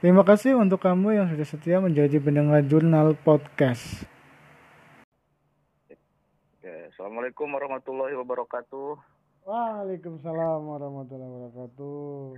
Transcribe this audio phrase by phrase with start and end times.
[0.00, 4.08] Terima kasih untuk kamu yang sudah setia menjadi pendengar jurnal podcast.
[6.56, 8.96] Oke, Assalamualaikum warahmatullahi wabarakatuh.
[9.44, 12.32] Waalaikumsalam warahmatullahi wabarakatuh.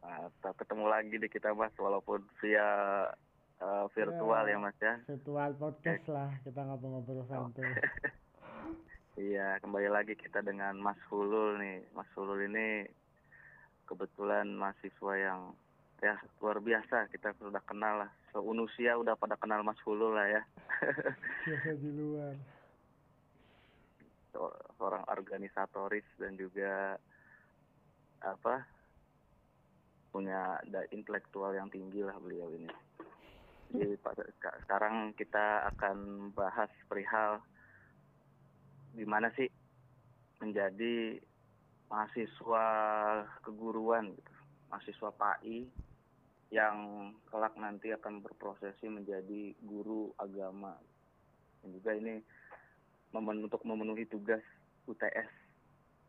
[0.00, 2.64] Nah, kita ketemu lagi di kita mas walaupun via
[3.60, 4.96] uh, virtual ya, ya mas ya.
[5.04, 7.84] Virtual podcast lah kita ngobrol-ngobrol santai.
[9.28, 11.84] iya kembali lagi kita dengan Mas Hulul nih.
[11.92, 12.88] Mas Hulul ini
[13.84, 15.52] kebetulan mahasiswa yang
[16.02, 18.10] ya luar biasa kita sudah kenal lah.
[18.34, 20.42] Seunusia udah pada kenal Mas Hulul lah ya.
[21.46, 22.34] Biasa di luar
[24.34, 26.98] seorang organisatoris dan juga
[28.18, 28.66] apa
[30.10, 30.58] punya
[30.90, 32.66] intelektual yang tinggi lah beliau ini.
[33.70, 33.94] Jadi
[34.66, 37.38] sekarang kita akan bahas perihal
[38.94, 39.50] gimana sih
[40.42, 41.18] menjadi
[41.90, 42.66] mahasiswa
[43.42, 44.32] keguruan gitu,
[44.70, 45.66] mahasiswa PAI
[46.52, 50.76] yang kelak nanti akan berprosesi menjadi guru agama.
[51.64, 52.20] Dan juga ini
[53.14, 54.42] memen untuk memenuhi tugas
[54.84, 55.30] UTS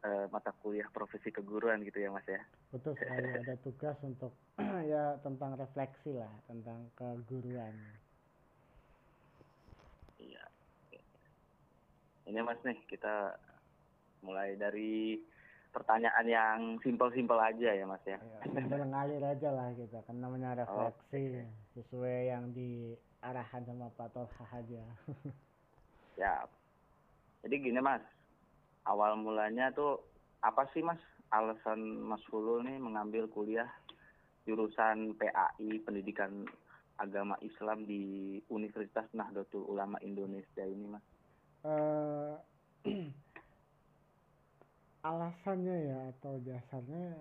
[0.04, 2.42] uh, eh, mata kuliah profesi keguruan gitu ya mas ya?
[2.74, 4.34] Betul sekali ada tugas untuk
[4.92, 7.74] ya tentang refleksi lah tentang keguruan.
[10.22, 10.44] Iya.
[12.26, 13.38] Ini mas nih kita
[14.26, 15.22] mulai dari
[15.76, 20.56] pertanyaan yang simpel-simpel aja ya mas ya, ya simpel ngalir aja lah kita kan namanya
[20.64, 24.84] refleksi oh, sesuai yang diarahkan sama Pak Tolha aja.
[26.16, 26.48] Ya
[27.44, 28.00] jadi gini mas
[28.88, 30.00] awal mulanya tuh
[30.40, 30.98] apa sih mas
[31.36, 33.68] alasan mas Fulul nih mengambil kuliah
[34.48, 36.48] jurusan PAI pendidikan
[36.96, 41.06] agama Islam di Universitas Nahdlatul Ulama Indonesia ini mas?
[41.68, 42.40] Uh,
[45.06, 47.14] alasannya ya atau dasarnya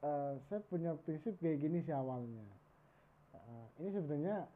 [0.00, 2.40] uh, saya punya prinsip kayak gini sih awalnya.
[3.36, 4.48] Uh, ini sebenarnya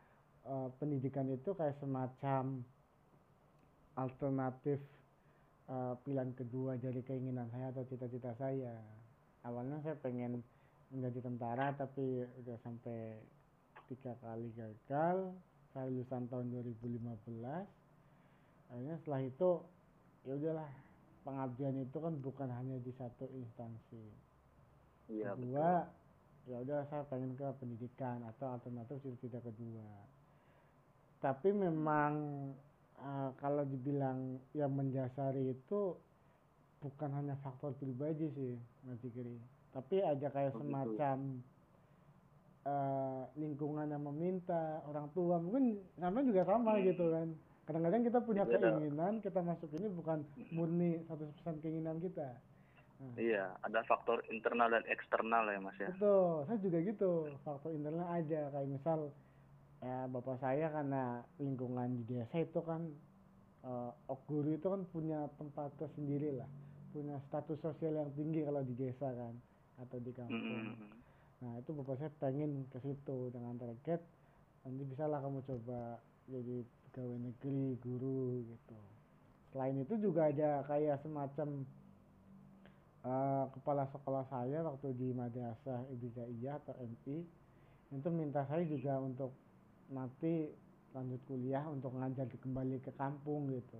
[0.49, 2.65] uh, pendidikan itu kayak semacam
[4.01, 4.81] alternatif
[5.69, 8.73] uh, pilihan kedua dari keinginan saya atau cita-cita saya.
[9.45, 10.41] Awalnya saya pengen
[10.89, 13.21] menjadi tentara tapi udah sampai
[13.87, 15.31] tiga kali gagal
[15.71, 17.07] saya lulusan tahun 2015
[18.67, 19.51] akhirnya setelah itu
[20.27, 20.71] ya udahlah
[21.27, 24.07] pengabdian itu kan bukan hanya di satu instansi.
[25.11, 25.91] Iya, kedua
[26.47, 29.91] ya udah saya pengen ke pendidikan atau alternatif cita-cita kedua.
[31.19, 32.13] Tapi memang
[33.03, 35.99] uh, kalau dibilang yang menjasari itu
[36.81, 38.55] bukan hanya faktor pribadi sih
[38.85, 39.37] nanti kiri
[39.75, 41.17] tapi ada kayak oh, semacam
[42.65, 46.83] uh, lingkungan yang meminta orang tua mungkin sama juga sama hmm.
[46.95, 47.29] gitu kan
[47.67, 48.79] kadang-kadang kita punya Beda.
[48.79, 50.23] keinginan kita masuk ini bukan
[50.55, 52.39] murni 100% keinginan kita
[53.03, 53.15] nah.
[53.19, 57.11] iya ada faktor internal dan eksternal ya mas ya betul saya juga gitu
[57.43, 59.11] faktor internal aja kayak misal
[59.83, 62.87] ya bapak saya karena lingkungan di desa itu kan
[63.67, 66.49] uh, ok guru itu kan punya tempat tersendiri lah
[66.95, 69.35] punya status sosial yang tinggi kalau di desa kan
[69.83, 70.95] atau di kampung mm.
[71.43, 74.01] nah itu bapak saya pengen ke situ dengan target
[74.65, 76.01] nanti bisa lah kamu coba
[76.31, 76.65] jadi
[76.97, 78.79] pegawai negeri guru gitu
[79.53, 81.69] selain itu juga ada kayak semacam
[83.05, 87.21] uh, kepala sekolah saya waktu di madrasah ibtidaiyah atau MI
[87.93, 89.37] itu minta saya juga untuk
[89.93, 90.49] nanti
[90.97, 93.79] lanjut kuliah untuk ngajar kembali ke kampung gitu.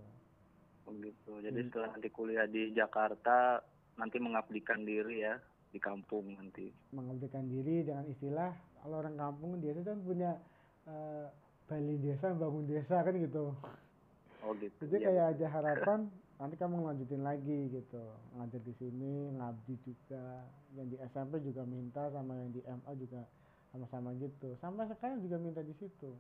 [0.87, 1.31] Begitu.
[1.33, 1.67] Oh, Jadi hmm.
[1.73, 3.65] setelah nanti kuliah di Jakarta
[3.97, 5.35] nanti mengabdikan diri ya
[5.73, 6.71] di kampung nanti.
[6.93, 8.53] Mengabdikan diri dengan istilah
[8.85, 10.39] kalau orang kampung dia itu kan punya
[10.87, 11.27] uh,
[11.67, 13.55] Bali desa bangun desa kan gitu.
[14.47, 14.87] Oh gitu.
[14.87, 15.07] Jadi ya.
[15.11, 16.01] kayak aja harapan
[16.37, 18.05] nanti kamu lanjutin lagi gitu
[18.37, 20.45] ngajar di sini ngabdi juga
[20.77, 23.25] yang di SMP juga minta sama yang di MA juga
[23.73, 26.13] sama-sama gitu sampai sekarang juga minta di situ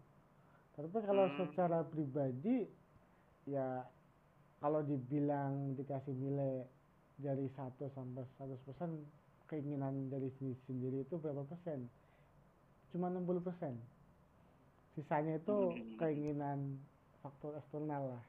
[0.72, 1.36] tapi kalau hmm.
[1.36, 2.64] secara pribadi
[3.44, 3.84] ya
[4.64, 6.64] kalau dibilang dikasih nilai
[7.20, 8.90] dari 1 sampai 100 persen
[9.52, 11.92] keinginan dari diri sendiri itu berapa persen
[12.88, 13.76] cuma 60 persen
[14.96, 16.00] sisanya itu hmm.
[16.00, 16.80] keinginan
[17.20, 18.24] faktor eksternal lah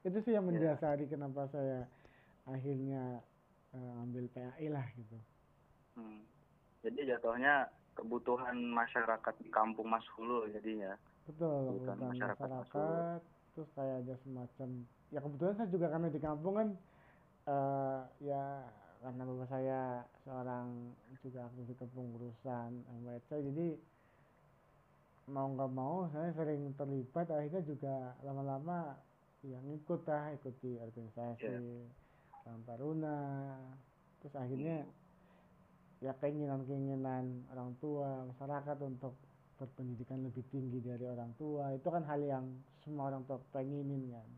[0.00, 0.50] itu sih yang ya.
[0.50, 1.12] mendasari yeah.
[1.12, 1.84] kenapa saya
[2.48, 3.20] akhirnya
[3.76, 5.18] uh, ambil PAI lah gitu
[6.00, 6.24] hmm.
[6.80, 10.96] jadi jatuhnya kebutuhan masyarakat di kampung Mas Hulu jadinya
[11.28, 13.20] betul bukan masyarakat, masyarakat
[13.52, 14.68] terus kayak ada semacam
[15.12, 16.68] ya kebetulan saya juga karena di kampung kan
[17.44, 18.64] uh, ya
[19.00, 19.80] karena bapak saya
[20.24, 20.92] seorang
[21.24, 22.70] juga aktif kepengurusan
[23.04, 23.68] MWC jadi
[25.30, 28.98] mau nggak mau saya sering terlibat akhirnya juga lama-lama
[29.46, 31.56] yang ikut lah ikut di organisasi
[32.44, 32.58] yeah.
[32.66, 33.56] Taruna.
[34.20, 34.84] Terus akhirnya
[36.02, 39.14] ya keinginan-keinginan orang tua masyarakat untuk
[39.56, 41.72] berpendidikan lebih tinggi dari orang tua.
[41.72, 42.44] Itu kan hal yang
[42.84, 44.28] semua orang tua pengenin kan.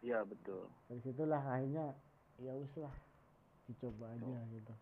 [0.00, 0.68] Iya betul.
[0.88, 1.92] Dari situlah akhirnya
[2.40, 2.92] ya usah
[3.68, 4.74] dicoba aja gitu.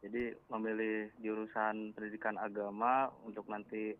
[0.00, 3.94] Jadi memilih jurusan pendidikan agama untuk nanti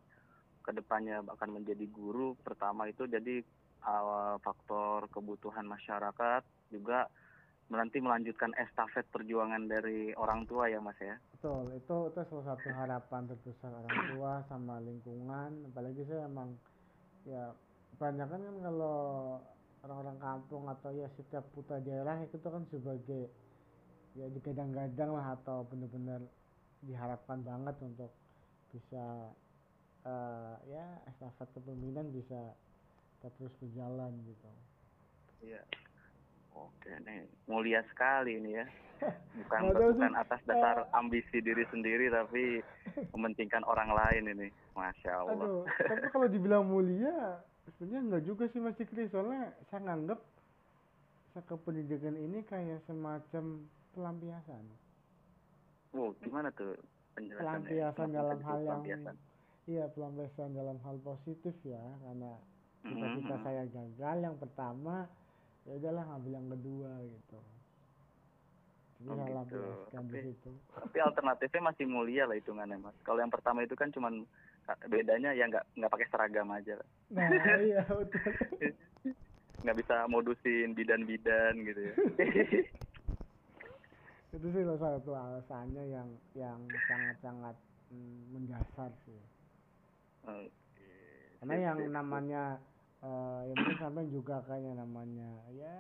[0.61, 3.41] ke depannya akan menjadi guru pertama itu jadi
[3.85, 7.09] uh, faktor kebutuhan masyarakat juga
[7.71, 11.15] nanti melanjutkan estafet perjuangan dari orang tua ya mas ya.
[11.39, 15.71] Betul itu itu salah satu harapan terbesar orang tua sama lingkungan.
[15.71, 16.59] Apalagi saya emang
[17.23, 17.55] ya
[17.95, 18.99] banyak kan kalau
[19.87, 23.31] orang-orang kampung atau ya setiap putra daerah itu kan sebagai
[24.19, 26.27] ya digadang-gadang lah atau benar-benar
[26.83, 28.11] diharapkan banget untuk
[28.75, 29.31] bisa
[30.05, 32.57] uh, ya estafet kepemimpinan bisa
[33.21, 34.51] terus berjalan gitu.
[35.45, 35.63] Iya.
[36.51, 38.67] Oke nih, mulia sekali ini ya.
[39.41, 42.61] Bukan bukan atas dasar ambisi diri sendiri tapi
[43.17, 44.49] mementingkan orang lain ini.
[44.77, 45.41] Masya Allah.
[45.41, 49.09] Aduh, tapi kalau dibilang mulia, sebenarnya enggak juga sih Mas Cikri.
[49.09, 50.21] Soalnya saya nganggep
[51.33, 53.65] saya ke pendidikan ini kayak semacam
[53.97, 54.65] pelampiasan.
[55.97, 56.77] Oh, gimana tuh
[57.17, 58.83] Pelampiasan dalam hal yang
[59.71, 62.35] iya pelampiasan dalam hal positif ya, karena
[62.83, 63.47] cita-cita mm -hmm.
[63.47, 65.07] saya gagal yang pertama
[65.69, 67.39] ya udahlah ngambil yang kedua gitu.
[69.01, 69.65] Jadi oh, gitu.
[69.97, 70.53] tapi, di situ.
[70.77, 72.93] tapi alternatifnya masih mulia lah hitungannya mas.
[73.01, 74.29] Kalau yang pertama itu kan cuman
[74.93, 76.77] bedanya ya nggak nggak pakai seragam aja.
[77.09, 77.33] Nah
[77.69, 78.29] iya betul.
[79.65, 81.95] Nggak bisa modusin bidan-bidan gitu ya.
[84.37, 86.09] Itu sih salah satu alasannya yang
[86.39, 87.57] yang sangat-sangat
[87.91, 89.19] mm, mendasar sih
[91.41, 92.43] karena yang namanya
[93.01, 95.79] uh, ya mungkin sampai juga kayaknya namanya ya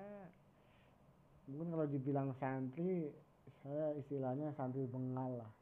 [1.51, 3.13] mungkin kalau dibilang santri
[3.61, 5.53] saya istilahnya santri bengal lah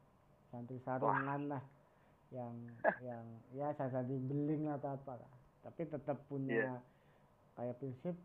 [0.53, 1.63] santri sarungan lah
[2.31, 2.53] yang
[3.03, 3.25] yang
[3.57, 5.31] ya saya santri beling atau apa lah
[5.65, 6.79] tapi tetap punya yeah.
[7.59, 8.15] kayak prinsip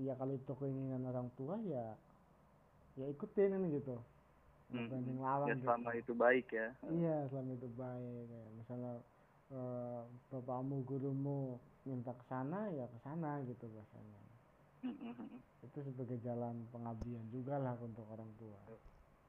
[0.00, 1.94] ya kalau itu keinginan orang tua ya
[2.98, 3.96] ya ikutin kan gitu
[4.74, 4.88] hmm.
[4.90, 6.02] banding lawan ya, selama gitu.
[6.02, 8.44] itu baik ya iya selama itu baik ya.
[8.58, 8.92] misalnya
[9.52, 14.20] uh, bapakmu gurumu minta ke sana ya ke sana gitu biasanya
[14.84, 15.66] mm-hmm.
[15.68, 18.60] itu sebagai jalan pengabdian juga lah untuk orang tua.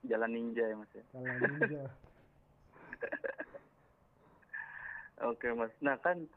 [0.05, 1.03] Jalan ninja ya mas ya?
[1.15, 1.83] Jalan ninja.
[5.31, 5.71] Oke mas.
[5.79, 6.27] Nah kan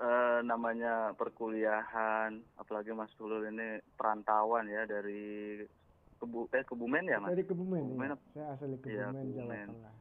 [0.00, 0.08] e,
[0.42, 5.62] namanya perkuliahan apalagi mas Tulul ini perantauan ya dari
[6.16, 7.36] kebu eh kebumen ya mas?
[7.36, 8.16] Dari kebumen, kebumen ya.
[8.32, 9.36] saya asli kebumen, ya, kebumen.
[9.36, 9.94] Jawa Tengah.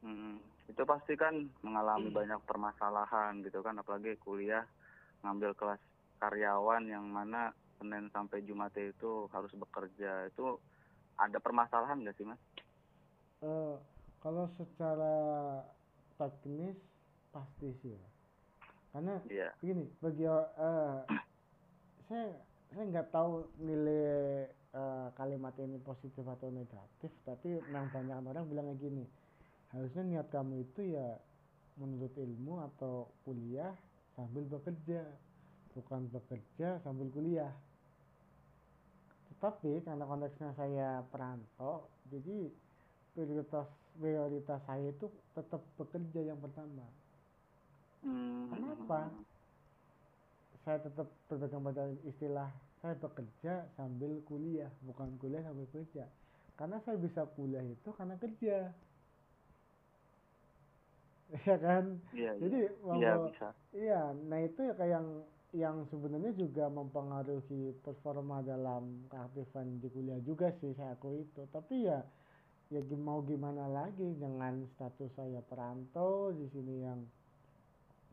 [0.00, 2.18] Hmm itu pasti kan mengalami hmm.
[2.18, 4.62] banyak permasalahan gitu kan apalagi kuliah
[5.26, 5.82] ngambil kelas
[6.22, 7.50] karyawan yang mana
[7.80, 10.60] Senin sampai Jumat itu harus bekerja itu
[11.16, 12.40] ada permasalahan nggak sih mas?
[13.40, 13.76] Uh,
[14.20, 15.16] kalau secara
[16.20, 16.76] teknis
[17.32, 18.08] pasti sih ya.
[18.92, 19.52] karena yeah.
[19.62, 21.00] begini bagi uh,
[22.10, 22.36] saya
[22.70, 24.44] saya nggak tahu nilai
[24.76, 29.04] uh, kalimat ini positif atau negatif tapi memang banyak orang bilangnya gini
[29.70, 31.18] harusnya niat kamu itu ya
[31.78, 33.72] menurut ilmu atau kuliah
[34.18, 35.06] sambil bekerja
[35.72, 37.54] bukan bekerja sambil kuliah.
[39.30, 42.50] Tetapi karena konteksnya saya perantau jadi
[43.14, 43.66] prioritas
[43.96, 46.86] prioritas saya itu tetap bekerja yang pertama.
[48.00, 48.48] Hmm.
[48.48, 49.12] kenapa?
[50.64, 52.48] Saya tetap berpegang pada istilah
[52.80, 56.08] saya bekerja sambil kuliah bukan kuliah sambil kerja
[56.56, 58.72] karena saya bisa kuliah itu karena kerja
[61.46, 61.84] ya kan?
[62.10, 63.48] Iya, jadi iya, iya, bisa.
[63.70, 65.08] iya nah itu ya kayak yang
[65.50, 71.42] yang sebenarnya juga mempengaruhi performa dalam keaktifan di kuliah juga sih saya akui itu.
[71.50, 72.02] Tapi ya
[72.70, 77.02] ya mau gimana lagi dengan status saya perantau di sini yang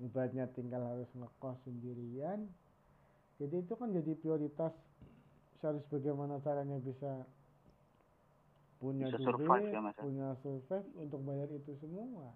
[0.02, 2.46] ibaratnya tinggal harus ngekos sendirian.
[3.38, 4.74] Jadi itu kan jadi prioritas.
[5.58, 7.26] Harus bagaimana caranya bisa
[8.78, 10.02] punya bisa duit, survive, ya, ya?
[10.06, 12.30] punya survive untuk bayar itu semua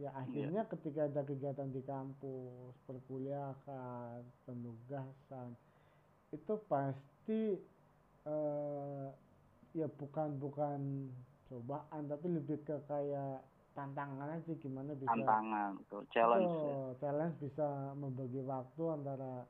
[0.00, 0.70] ya akhirnya yeah.
[0.72, 5.52] ketika ada kegiatan di kampus perkuliahan penugasan
[6.32, 7.60] itu pasti
[8.24, 9.12] uh,
[9.76, 10.80] ya bukan bukan
[11.52, 16.76] cobaan tapi lebih ke kayak tantangan aja gimana bisa tantangan tuh challenge oh, ya.
[17.00, 19.44] challenge bisa membagi waktu antara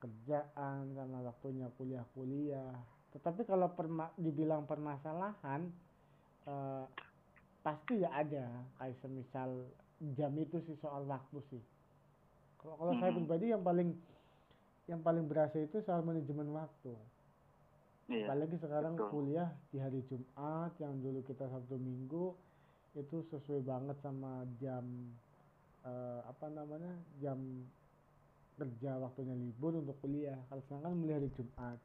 [0.00, 2.72] kerjaan karena waktunya kuliah-kuliah
[3.12, 5.68] tetapi kalau perma dibilang permasalahan
[6.48, 6.84] uh,
[7.62, 8.46] pasti ya ada.
[8.78, 9.50] Kayak semisal
[10.18, 11.62] jam itu sih soal waktu sih.
[12.58, 13.00] Kalau kalau hmm.
[13.02, 13.90] saya pribadi yang paling
[14.90, 16.94] yang paling berasa itu soal manajemen waktu.
[18.10, 19.08] Iya, apalagi sekarang betul.
[19.14, 22.34] kuliah di hari Jumat yang dulu kita Sabtu Minggu
[22.98, 24.84] itu sesuai banget sama jam
[25.86, 26.92] uh, apa namanya
[27.22, 27.38] jam
[28.58, 30.36] kerja waktunya libur untuk kuliah.
[30.50, 31.78] Kalau sekarang kan mulai hari Jumat.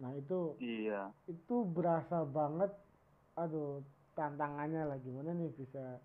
[0.00, 1.12] Nah itu iya.
[1.28, 2.72] itu berasa banget
[3.36, 6.00] aduh tantangannya lah gimana nih bisa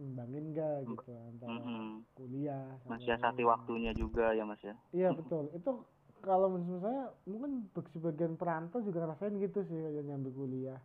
[0.00, 1.90] imbangin gak gitu antara mm -hmm.
[2.16, 4.76] kuliah mensiasati waktunya juga ya mas ya?
[4.96, 5.52] Iya betul.
[5.52, 5.84] Itu
[6.24, 10.80] kalau menurut saya mungkin sebagian perantau juga ngerasain gitu sih yang nyambi kuliah.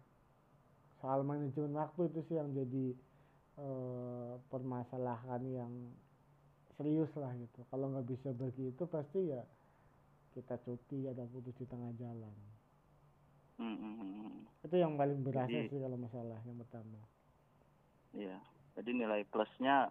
[1.00, 2.86] Soal manajemen waktu itu sih yang jadi
[3.62, 5.74] uh, permasalahan yang
[6.76, 7.64] serius lah gitu.
[7.70, 9.42] Kalau nggak bisa bagi itu pasti ya
[10.36, 12.57] kita cuti ada putus di tengah jalan
[13.58, 14.66] mm -hmm.
[14.66, 17.00] itu yang paling berasa jadi, sih kalau masalah yang pertama
[18.14, 18.38] iya
[18.78, 19.90] jadi nilai plusnya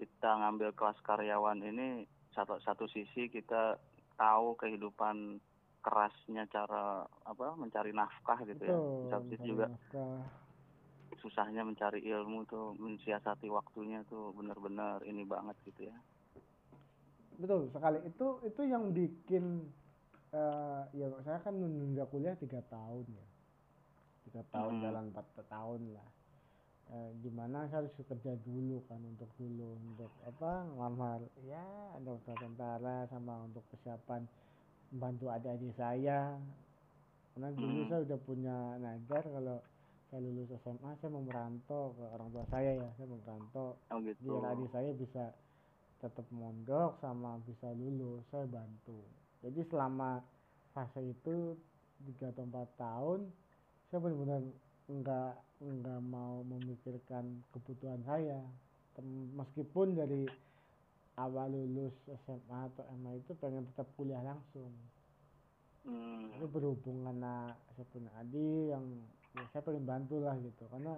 [0.00, 3.76] kita ngambil kelas karyawan ini satu satu sisi kita
[4.16, 5.40] tahu kehidupan
[5.80, 8.76] kerasnya cara apa mencari nafkah gitu ya.
[8.76, 9.10] Betul, ya.
[9.16, 10.20] Satu juga nafkah.
[11.20, 15.96] susahnya mencari ilmu tuh mensiasati waktunya tuh benar-benar ini banget gitu ya.
[17.40, 19.68] Betul sekali itu itu yang bikin
[20.34, 23.26] uh, ya saya kan menunda kuliah tiga tahun ya
[24.30, 24.82] tiga tahun hmm.
[24.82, 26.08] jalan empat tahun lah
[26.94, 31.64] uh, gimana saya harus kerja dulu kan untuk dulu untuk apa ngelamar ya
[31.98, 34.22] ada tentara sama untuk persiapan
[34.90, 36.34] membantu adik-adik saya
[37.34, 37.88] karena dulu hmm.
[37.88, 39.58] saya udah punya nadar kalau
[40.10, 43.98] saya lulus SMA saya mau merantau ke orang tua saya ya saya mau merantau oh,
[44.02, 44.18] gitu.
[44.26, 45.24] biar adik saya bisa
[46.02, 48.98] tetap mondok sama bisa lulus saya bantu
[49.40, 50.20] jadi selama
[50.76, 51.56] fase itu
[52.06, 53.20] tiga atau empat tahun
[53.90, 54.42] saya benar-benar
[54.86, 58.38] nggak nggak mau memikirkan kebutuhan saya.
[59.34, 60.28] Meskipun dari
[61.18, 64.72] awal lulus SMA atau MA itu pengen tetap kuliah langsung.
[65.80, 66.28] Hmm.
[66.36, 68.84] tapi berhubung karena saya punya adik yang
[69.32, 70.64] ya saya pengen bantu lah gitu.
[70.68, 70.94] Karena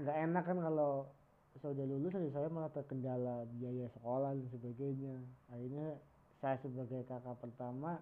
[0.00, 0.92] nggak enak kan kalau
[1.60, 5.16] saya udah lulus saya malah terkendala biaya sekolah dan sebagainya.
[5.52, 6.00] Akhirnya
[6.40, 8.00] saya sebagai kakak pertama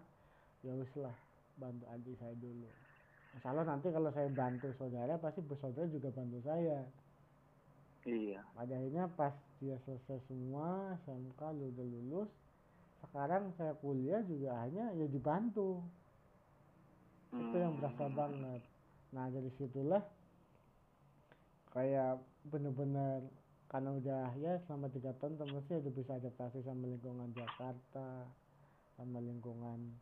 [0.66, 1.14] ya wis lah
[1.60, 2.68] bantu adik saya dulu
[3.34, 6.86] Insya nanti kalau saya bantu saudara pasti bersaudara juga bantu saya
[8.04, 8.44] Iya.
[8.52, 12.30] Pada akhirnya pas dia selesai semua SMK lu udah lulus,
[13.08, 15.80] sekarang saya kuliah juga hanya ya dibantu.
[17.32, 17.48] Hmm.
[17.48, 18.16] Itu yang berasa hmm.
[18.16, 18.62] banget.
[19.16, 20.04] Nah dari situlah
[21.72, 22.20] kayak
[22.52, 23.24] bener-bener
[23.74, 28.22] karena udah ya selama tiga tahun terus udah bisa adaptasi sama lingkungan Jakarta
[28.94, 29.98] sama lingkungan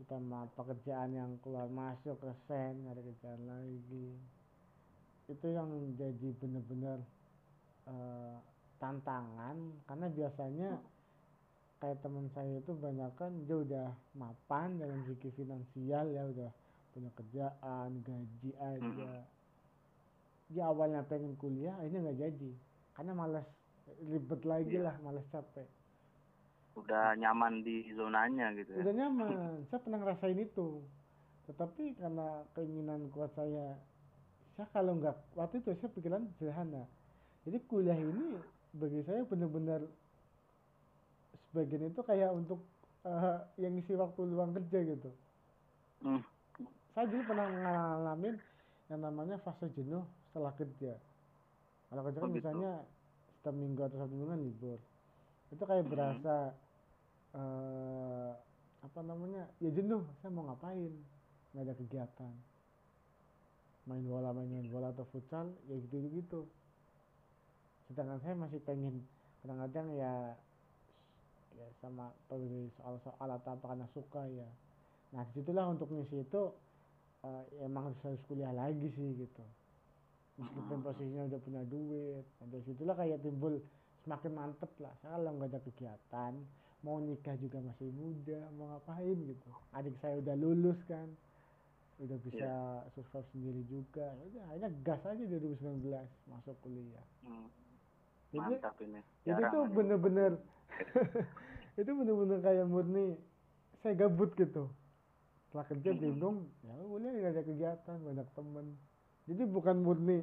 [0.00, 4.16] kita mah pekerjaan yang keluar masuk resen ada kerjaan lagi.
[5.28, 7.04] Itu yang jadi bener-bener
[7.84, 8.40] uh,
[8.80, 10.80] tantangan karena biasanya
[11.84, 16.50] kayak teman saya itu banyak kan dia udah mapan dalam segi finansial ya udah
[16.96, 19.12] punya kerjaan gaji aja.
[20.48, 23.46] Dia awalnya pengen kuliah ini nggak jadi karena malas
[24.06, 24.90] ribet lagi iya.
[24.90, 25.68] lah malas capek.
[26.72, 28.82] Udah nyaman di zonanya gitu ya?
[28.84, 29.30] Udah nyaman.
[29.68, 30.80] Saya pernah ngerasain itu.
[31.48, 33.76] Tetapi karena keinginan kuat saya
[34.56, 36.84] saya kalau nggak waktu itu saya pikiran sederhana.
[37.44, 38.38] Jadi kuliah ini
[38.76, 39.84] bagi saya benar-benar
[41.48, 42.64] sebagian itu kayak untuk
[43.04, 45.10] uh, yang isi waktu luang kerja gitu.
[46.02, 46.18] Hmm.
[46.98, 48.34] saya dulu pernah ngalamin
[48.90, 50.98] yang namanya fase jenuh setelah kerja
[51.92, 52.38] kalau kerja kan oh, gitu.
[52.40, 52.72] misalnya
[53.36, 54.78] setiap minggu atau satu kan libur.
[55.52, 55.92] Itu kayak hmm.
[55.92, 56.36] berasa
[57.36, 58.32] uh,
[58.80, 60.88] apa namanya ya jenuh saya mau ngapain?
[61.52, 62.34] Nggak ada kegiatan.
[63.84, 66.40] Main bola main bola atau futsal ya gitu gitu
[67.92, 69.04] sedangkan saya masih pengen
[69.44, 70.32] kadang-kadang ya
[71.52, 74.48] ya sama peduli soal-soal atau apa karena suka ya.
[75.12, 76.56] Nah di situlah untuk ngisi itu
[77.20, 79.44] uh, emang harus kuliah lagi sih gitu
[80.40, 80.86] meskipun hmm.
[80.86, 83.60] posisinya udah punya duit nah, dari situlah kayak timbul
[84.02, 84.94] semakin mantep lah.
[85.00, 86.32] Saya kalau nggak ada kegiatan
[86.82, 89.48] mau nikah juga masih muda mau ngapain gitu.
[89.76, 91.06] Adik saya udah lulus kan
[92.02, 92.90] udah bisa yeah.
[92.96, 94.06] survive sendiri juga.
[94.08, 95.86] Ya udah akhirnya gas aja 2019
[96.26, 97.06] masuk kuliah.
[97.22, 97.48] Hmm.
[98.32, 100.40] Mantap ini itu tuh bener-bener
[101.80, 103.20] itu bener-bener kayak murni
[103.84, 104.72] saya gabut gitu.
[105.46, 106.04] Setelah kerja mm -hmm.
[106.08, 108.66] bingung ya nggak ada kegiatan banyak temen
[109.26, 110.22] jadi bukan murni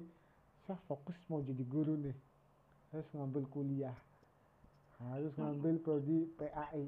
[0.67, 2.15] saya fokus mau jadi guru nih
[2.91, 3.95] harus ngambil kuliah
[4.99, 6.85] harus ngambil prodi PAI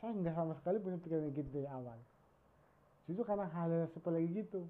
[0.00, 1.98] saya nggak sama sekali punya pikiran gitu dari awal
[3.06, 4.66] justru karena hal seperti gitu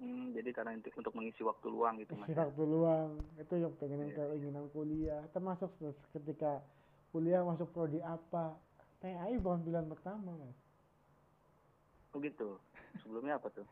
[0.00, 2.32] Hmm, jadi karena untuk, untuk mengisi waktu luang gitu mas.
[2.32, 4.16] waktu luang itu yang pengen yeah.
[4.32, 5.20] keinginan kuliah.
[5.36, 5.68] Termasuk
[6.16, 6.64] ketika
[7.12, 8.56] kuliah masuk prodi apa,
[9.04, 10.56] PAI bukan pilihan pertama mas.
[12.16, 12.56] Oh gitu.
[13.04, 13.68] Sebelumnya apa tuh?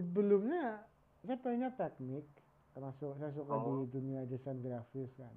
[0.00, 0.80] Sebelumnya
[1.20, 2.24] saya pengennya teknik
[2.72, 3.84] termasuk saya suka Oh.
[3.84, 5.34] di dunia desain grafis kan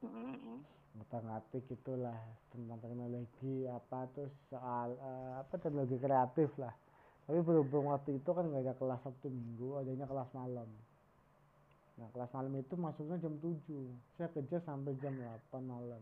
[0.00, 0.64] Mm-mm.
[0.94, 2.16] ngotak ngatik itulah
[2.48, 6.72] tentang teknologi apa terus soal eh, apa teknologi kreatif lah
[7.26, 10.70] tapi berhubung waktu itu kan nggak ada kelas Sabtu Minggu adanya kelas malam
[11.98, 13.58] nah kelas malam itu masuknya jam 7
[14.16, 15.28] saya kerja sampai jam 8
[15.60, 16.00] malam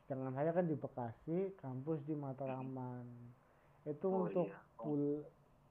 [0.00, 3.04] sedangkan saya kan di Bekasi kampus di Matraman
[3.84, 4.58] itu Oh, untuk iya.
[4.80, 4.88] Oh.
[4.88, 5.04] pul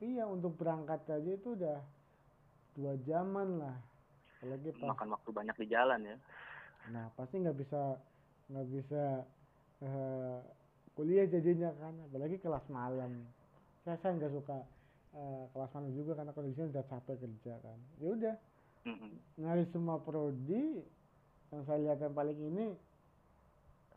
[0.04, 1.80] iya untuk berangkat aja itu udah
[2.76, 3.78] dua jaman lah
[4.44, 6.18] apalagi pas makan waktu banyak di jalan ya
[6.92, 7.96] Nah, pasti nggak bisa
[8.52, 9.24] nggak bisa
[9.80, 10.40] eh,
[11.00, 13.24] kuliah jadinya kan, apalagi kelas malam.
[13.88, 14.58] Saya saya nggak suka
[15.16, 17.80] eh, kelas malam juga karena kondisinya udah capek kerja kan.
[18.04, 18.36] Ya udah,
[19.40, 20.84] nyari semua prodi
[21.54, 22.66] yang saya lihat yang paling ini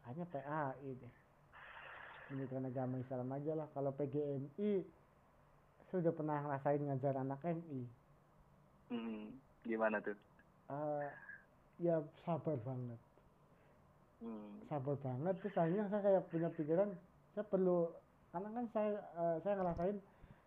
[0.05, 1.15] kayaknya PAI deh.
[2.31, 3.67] Pendidikan agama Islam aja lah.
[3.75, 4.71] Kalau PGMI
[5.87, 7.81] saya udah pernah ngerasain ngajar anak MI.
[8.89, 9.25] Mm-mm.
[9.63, 10.15] gimana tuh
[10.67, 11.07] Eh,
[11.79, 12.99] ya sabar banget.
[14.17, 14.65] Mm.
[14.67, 16.89] sabar banget terus akhirnya saya kayak punya pikiran
[17.31, 17.93] saya perlu
[18.33, 19.97] karena kan saya eh, saya ngerasain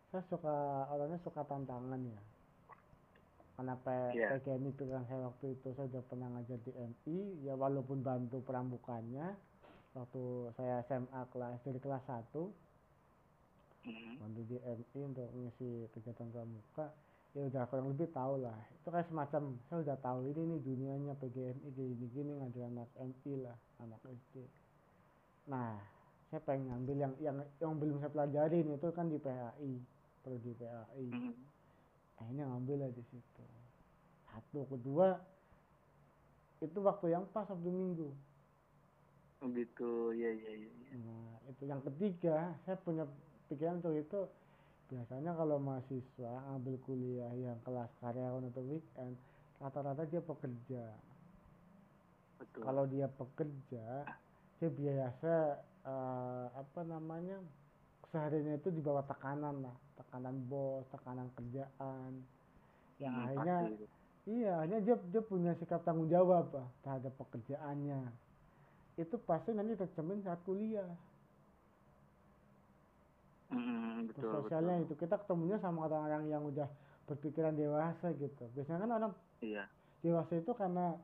[0.09, 0.55] saya suka
[0.89, 2.21] orangnya suka tantangan ya
[3.53, 4.27] karena P, Iya.
[4.33, 9.37] PGMI pikiran saya waktu itu saya udah pernah ngajar di MI ya walaupun bantu perambukannya
[9.93, 10.21] waktu
[10.57, 12.33] saya SMA kelas dari kelas 1
[13.89, 14.13] Mm.
[14.21, 16.87] bantu di MI untuk mengisi kegiatan pramuka
[17.33, 21.13] ya udah kurang lebih tahu lah itu kayak semacam saya udah tahu ini nih dunianya
[21.21, 24.35] PGMI gini gini ngajar anak MI lah anak SD
[25.49, 25.77] nah
[26.29, 29.73] saya pengen ngambil yang yang yang belum saya pelajarin itu kan di PAI
[30.21, 31.33] perlu di PAI Mm.
[32.21, 33.45] akhirnya ngambil lah di situ
[34.29, 35.17] satu kedua
[36.59, 38.09] itu waktu yang pas Sabtu Minggu
[39.55, 40.91] gitu ya ya ya ya.
[40.99, 43.07] Nah, itu yang ketiga, saya punya
[43.49, 44.21] pikiran untuk itu
[44.91, 49.15] biasanya kalau mahasiswa ambil kuliah yang kelas karyawan atau weekend,
[49.61, 50.83] rata-rata dia pekerja.
[52.39, 53.85] betul Kalau dia pekerja,
[54.59, 55.33] dia biasa
[55.87, 57.37] eh, apa namanya
[58.03, 62.11] kesehariannya itu di bawah tekanan lah, tekanan bos, tekanan kerjaan.
[63.03, 63.65] Yang Mm, akhirnya pasti.
[64.29, 68.01] Iya, hanya dia dia punya sikap tanggung jawab ah, terhadap pekerjaannya.
[69.03, 70.89] Itu pasti nanti tercermin saat kuliah.
[73.49, 76.67] Mm, betul Sosialnya betul itu kita ketemunya sama orang-orang yang udah
[77.07, 78.43] berpikiran dewasa gitu.
[78.53, 79.69] Biasanya kan orang iya
[80.03, 80.95] dewasa itu karena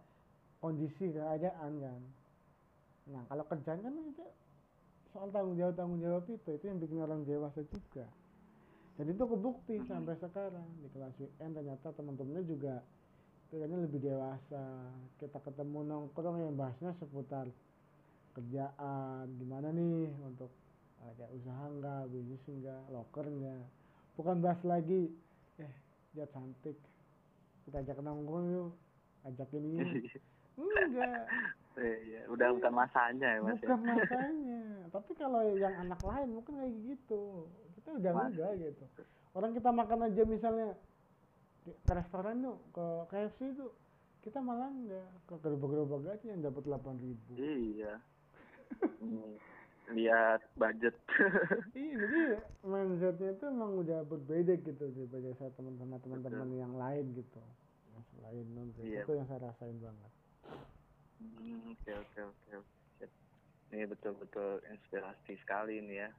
[0.64, 2.02] kondisi keadaan kan.
[3.14, 4.26] Nah, kalau kerjaan kan itu
[5.14, 8.06] soal tanggung jawab tanggung jawab itu itu yang bikin orang dewasa juga.
[8.98, 9.88] Jadi itu kebukti Mhm.
[9.88, 12.74] sampai sekarang di kelas weekend ternyata teman-temannya juga
[13.50, 14.66] pikirannya lebih dewasa.
[15.20, 17.48] Kita ketemu nongkrong yang bahasnya seputar
[18.36, 20.52] kerjaan gimana nih untuk
[21.06, 23.26] ada usaha enggak, bisnis enggak, loker.
[24.16, 25.12] Bukan bahas lagi.
[25.62, 25.74] Eh
[26.16, 26.78] dia cantik.
[27.68, 28.72] Kita ajak nongkrong yuk.
[29.26, 29.82] Ajak ini
[30.58, 31.26] enggak.
[31.76, 32.32] Iya.
[32.32, 33.68] udah bukan masanya ya mas ya.
[33.68, 34.62] Bukan masanya.
[34.96, 37.52] Tapi kalau yang anak lain mungkin kayak gitu.
[37.76, 38.32] Kita udah Mas.
[38.32, 38.84] enggak gitu.
[39.36, 40.68] Orang kita makan aja misalnya
[41.66, 43.66] ke restoran tuh ke KFC itu
[44.24, 47.32] kita malah enggak ke gerobak-gerobak aja yang dapat delapan ribu.
[47.36, 47.94] Iya.
[48.76, 49.38] Hmm.
[49.94, 50.96] Lihat budget.
[51.76, 52.22] Iya jadi
[52.64, 57.42] mindsetnya itu emang udah berbeda gitu daripada saya teman-teman teman-teman yang lain gitu.
[57.94, 59.04] Yang selain non Iya.
[59.06, 60.12] itu yang saya rasain banget.
[61.20, 62.56] Hmm, oke oke oke.
[63.76, 66.10] Ini betul-betul inspirasi sekali ini ya.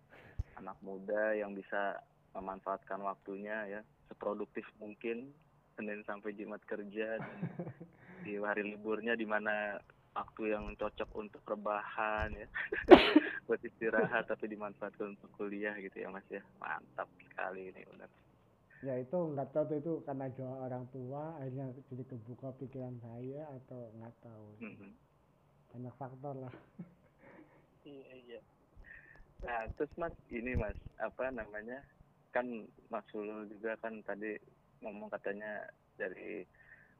[0.61, 2.00] Anak muda yang bisa
[2.37, 3.81] memanfaatkan waktunya ya
[4.12, 5.33] seproduktif mungkin
[5.76, 7.38] Senin sampai Jumat kerja dan
[8.24, 9.81] di hari liburnya di mana
[10.16, 12.48] waktu yang cocok untuk rebahan ya.
[13.46, 16.40] Buat istirahat tapi dimanfaatkan untuk kuliah gitu ya mas ya.
[16.57, 18.09] Mantap sekali ini benar.
[18.81, 23.44] Ya itu nggak tahu tuh itu karena doa orang tua akhirnya jadi kebuka pikiran saya
[23.61, 24.48] atau nggak tahu.
[24.64, 24.90] Mhm.
[25.66, 26.55] banyak faktor lah.
[27.85, 28.40] Iya iya.
[29.44, 31.85] Nah terus mas ini mas apa namanya
[32.33, 32.48] kan
[32.88, 34.37] Mas Ulul juga kan tadi
[34.81, 36.44] ngomong katanya dari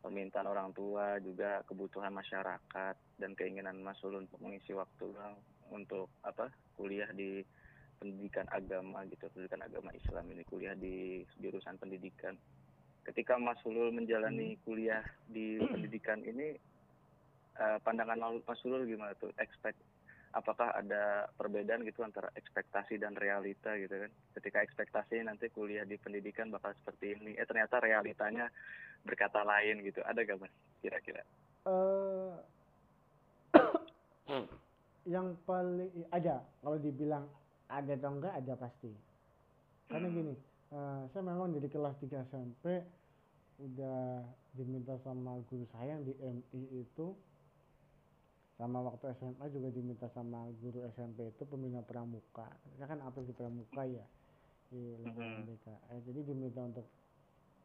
[0.07, 5.35] permintaan orang tua juga kebutuhan masyarakat dan keinginan Mas Ulul untuk mengisi waktu luang
[5.75, 6.47] untuk apa
[6.79, 7.43] kuliah di
[7.99, 12.39] pendidikan agama gitu pendidikan agama Islam ini kuliah di jurusan pendidikan.
[13.03, 16.55] Ketika Mas menjalani kuliah di pendidikan ini
[17.59, 19.35] eh, pandangan Mas gimana tuh?
[19.43, 19.83] Expect
[20.37, 25.97] apakah ada perbedaan gitu antara ekspektasi dan realita gitu kan ketika ekspektasi nanti kuliah di
[25.97, 28.53] pendidikan bakal seperti ini eh ternyata realitanya
[29.07, 30.03] berkata lain gitu.
[30.03, 30.53] Ada gak mas?
[30.83, 31.23] Kira-kira.
[31.67, 32.35] Eh
[35.07, 36.43] yang paling ada.
[36.61, 37.25] Kalau dibilang
[37.71, 38.91] ada atau enggak ada pasti.
[39.87, 40.17] Karena Hmm.
[40.19, 40.35] gini
[40.75, 42.83] uh, saya memang jadi kelas 3 SMP
[43.63, 47.15] udah diminta sama guru saya yang di MI itu
[48.59, 52.51] sama waktu SMA juga diminta sama guru SMP itu pembina pramuka.
[52.77, 54.05] Saya kan apel di pramuka ya
[54.67, 55.49] di lingkungan Mhm.
[55.55, 56.87] BK eh, jadi diminta untuk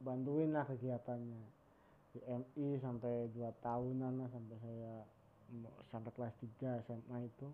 [0.01, 1.43] bantuin lah kegiatannya.
[2.11, 4.93] Di MI sampai dua tahunan lah sampai saya
[5.91, 7.47] sampai kelas 3 SMA itu.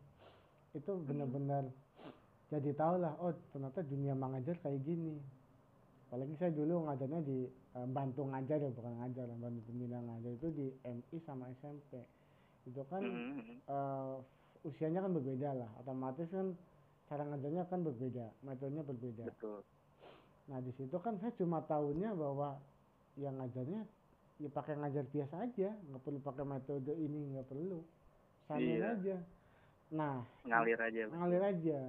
[0.74, 1.70] Itu benar-benar
[2.48, 5.20] jadi tahu lah oh ternyata dunia mengajar kayak gini.
[6.08, 10.48] Apalagi saya dulu ngajarnya di eh, bantu ngajar ya bukan ngajar bantu pembina ngajar itu
[10.56, 12.00] di MI sama SMP
[12.64, 13.04] itu kan
[13.68, 14.16] eh,
[14.64, 15.70] usianya kan berbeda lah.
[15.84, 16.56] Otomatis kan
[17.12, 19.28] cara ngajarnya kan berbeda metodenya berbeda.
[19.28, 19.62] Betul
[20.48, 22.56] nah di situ kan saya cuma tahunya bahwa
[23.20, 23.84] yang ngajarnya
[24.38, 25.70] ya pakai ngajar biasa aja.
[25.90, 27.82] Nggak perlu pakai metode ini nggak perlu.
[28.48, 28.96] Samain Iya.
[28.96, 29.18] aja.
[29.92, 31.04] Nah ngalir aja.
[31.12, 31.80] ngalir aja.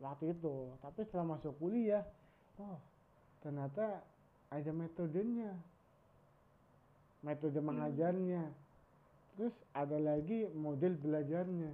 [0.00, 0.56] Waktu itu.
[0.80, 2.04] Tapi setelah masuk kuliah
[2.56, 2.78] oh
[3.42, 4.00] ternyata
[4.48, 5.52] ada metodenya.
[7.20, 7.68] Metode Hmm.
[7.74, 8.42] mengajarnya.
[9.36, 11.72] Terus ada lagi model belajarnya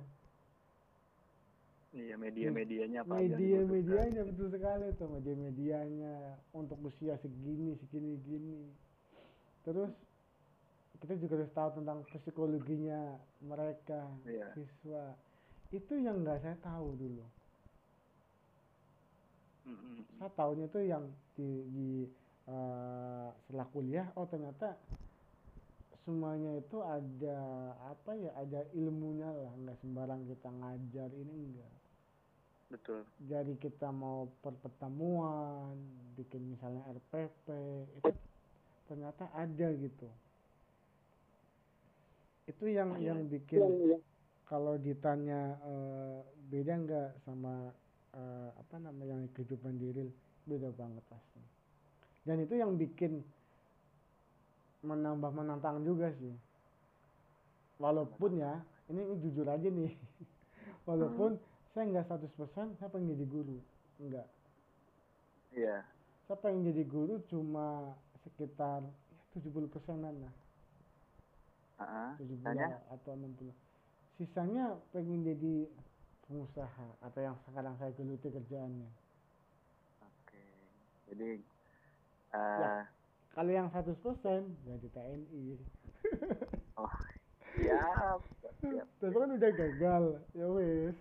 [1.92, 3.72] iya media medianya apa aja yang media dibutuhkan.
[3.76, 6.14] medianya betul sekali tuh media medianya
[6.50, 8.62] untuk usia segini segini gini
[9.62, 9.92] terus
[10.98, 13.00] kita juga harus tahu tentang psikologinya
[13.42, 14.46] mereka Iya.
[14.55, 15.05] siswa
[15.68, 17.24] itu yang nggak saya tahu dulu
[19.62, 20.18] Mhm.
[20.18, 21.05] saya tahunya tuh yang
[21.37, 21.90] di, di
[22.48, 24.74] eh, setelah kuliah oh ternyata
[26.02, 27.38] semuanya itu ada
[27.87, 31.72] apa ya ada ilmunya lah nggak sembarang kita ngajar ini enggak
[32.72, 33.04] betul.
[33.28, 35.76] Jadi kita mau pertemuan
[36.16, 37.46] bikin misalnya RPP
[38.00, 38.12] itu
[38.88, 40.08] ternyata ada gitu.
[42.48, 43.12] Itu yang Iya.
[43.12, 43.62] yang bikin
[44.48, 47.70] kalau ditanya eh, beda nggak sama
[48.16, 50.11] eh, apa namanya yang kehidupan di real?
[50.48, 51.40] Beda banget pasti.
[52.26, 53.22] Dan itu yang bikin
[54.82, 56.35] menambah menantang juga sih.
[57.78, 58.58] Walaupun ya
[58.90, 59.94] ini, ini jujur aja nih.
[60.88, 61.38] Walaupun
[61.72, 63.58] saya nggak 100% saya pengen jadi guru.
[64.00, 64.28] Enggak
[65.52, 65.85] iya.
[66.28, 67.92] Saya pengen jadi guru cuma
[68.24, 68.85] sekitar
[69.35, 70.35] ya, 70 persenan lah.
[71.82, 72.11] Heeh.
[72.20, 72.78] 70 Sisanya?
[72.92, 73.50] atau 60
[74.20, 75.66] sisanya pengen jadi
[76.28, 78.90] pengusaha atau yang sekarang saya geluti kerjaannya.
[80.04, 80.44] Oke
[81.11, 81.40] jadi
[82.32, 82.82] eh
[83.32, 83.96] kalau yang 100%
[84.64, 85.56] jadi TNI
[86.80, 86.94] oh
[87.56, 88.20] siap
[88.61, 90.04] siap tapi kan udah gagal
[90.37, 90.96] ya wes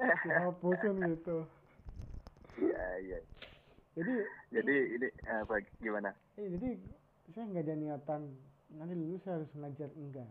[0.00, 1.38] dihapusin gitu?
[2.60, 3.18] Iya iya.
[3.92, 4.14] Jadi
[4.52, 6.10] jadi ini eh, apa gimana?
[6.40, 6.68] eh, jadi
[7.32, 8.20] saya nggak ada niatan
[8.72, 10.30] nanti lulus saya harus ngajar enggak.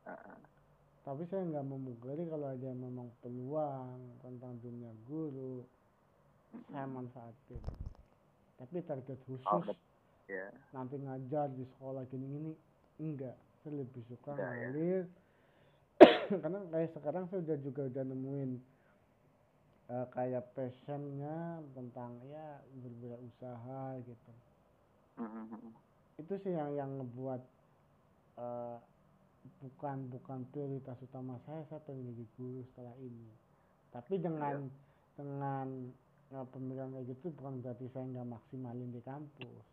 [0.00, 0.38] Heeh.
[1.00, 5.64] tapi saya nggak memungkiri kalau ada memang peluang tentang dunia guru
[6.70, 7.62] saya manfaatin.
[8.58, 9.64] Tapi target khusus oh
[10.28, 10.50] ya.
[10.74, 12.52] nanti ngajar di sekolah gini-gini
[12.98, 13.38] enggak.
[13.62, 14.42] Saya lebih suka ya.
[14.42, 15.04] ngalir
[16.42, 18.50] karena kayak sekarang saya udah juga udah nemuin
[19.90, 24.32] eh, kayak passionnya tentang ya berwirausaha gitu.
[25.20, 25.76] Mhm.
[26.20, 27.42] itu sih yang yang ngebuat
[28.40, 28.78] eh,
[29.64, 33.30] bukan bukan prioritas utama saya saya pengen jadi guru setelah ini.
[33.90, 34.68] Tapi dengan
[35.16, 35.66] dengan
[36.30, 39.64] eh, pemikiran kayak gitu bukan berarti saya nggak maksimalin di kampus.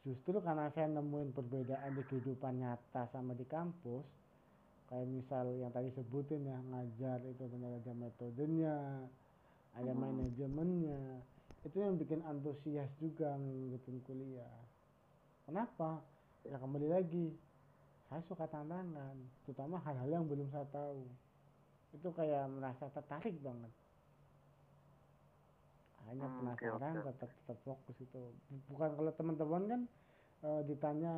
[0.00, 4.19] Justru karena saya nemuin perbedaan di kehidupan nyata sama di kampus
[4.90, 8.76] kayak misal yang tadi sebutin ya ngajar itu ternyata ada metodenya
[9.78, 10.02] ada Hmm.
[10.04, 11.22] manajemennya.
[11.66, 14.56] Itu yang bikin antusias juga ngikutin kuliah.
[15.46, 16.02] Kenapa?
[16.42, 17.26] Ya kembali lagi
[18.08, 19.14] saya suka tantangan
[19.46, 21.06] terutama hal-hal yang belum saya tahu.
[21.94, 23.72] Itu kayak merasa tertarik banget.
[26.08, 27.06] Hanya Hmm, penasaran oke.
[27.06, 28.22] tetap tetap fokus itu
[28.72, 29.80] bukan kalau teman-teman kan
[30.42, 31.14] eh, ditanya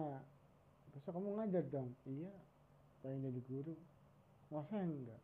[0.92, 1.88] besok kamu ngajar dong?
[2.04, 2.34] Iya
[3.02, 3.74] pengen jadi guru.
[4.48, 5.20] Masa enggak?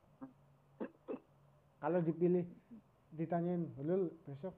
[1.79, 2.43] Kalau dipilih
[3.15, 4.55] ditanyain lul besok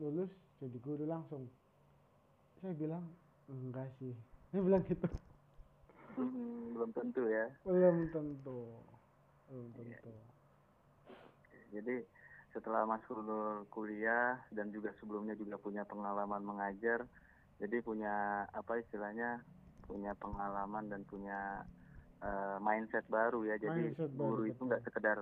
[0.00, 1.44] lulus jadi guru langsung?
[2.64, 3.04] Saya bilang
[3.46, 4.16] enggak sih.
[4.50, 5.04] Saya bilang gitu.
[6.16, 7.46] Mhm, belum tentu ya.
[7.62, 8.80] Belum tentu.
[9.52, 10.00] Belum Iya.
[10.00, 10.12] tentu.
[11.66, 11.96] jadi
[12.54, 17.04] setelah Mas Kulur kuliah dan juga sebelumnya juga punya pengalaman mengajar
[17.60, 19.44] jadi punya apa istilahnya
[19.84, 21.66] punya pengalaman dan punya
[22.26, 23.56] eh, mindset baru ya.
[23.56, 24.66] Jadi Mindset baru, guru itu betul.
[24.66, 25.18] nggak sekedar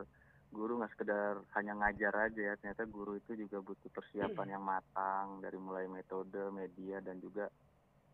[0.55, 2.55] guru nggak sekedar hanya ngajar aja ya.
[2.57, 7.53] Ternyata guru itu juga butuh persiapan yang matang dari mulai metode media dan juga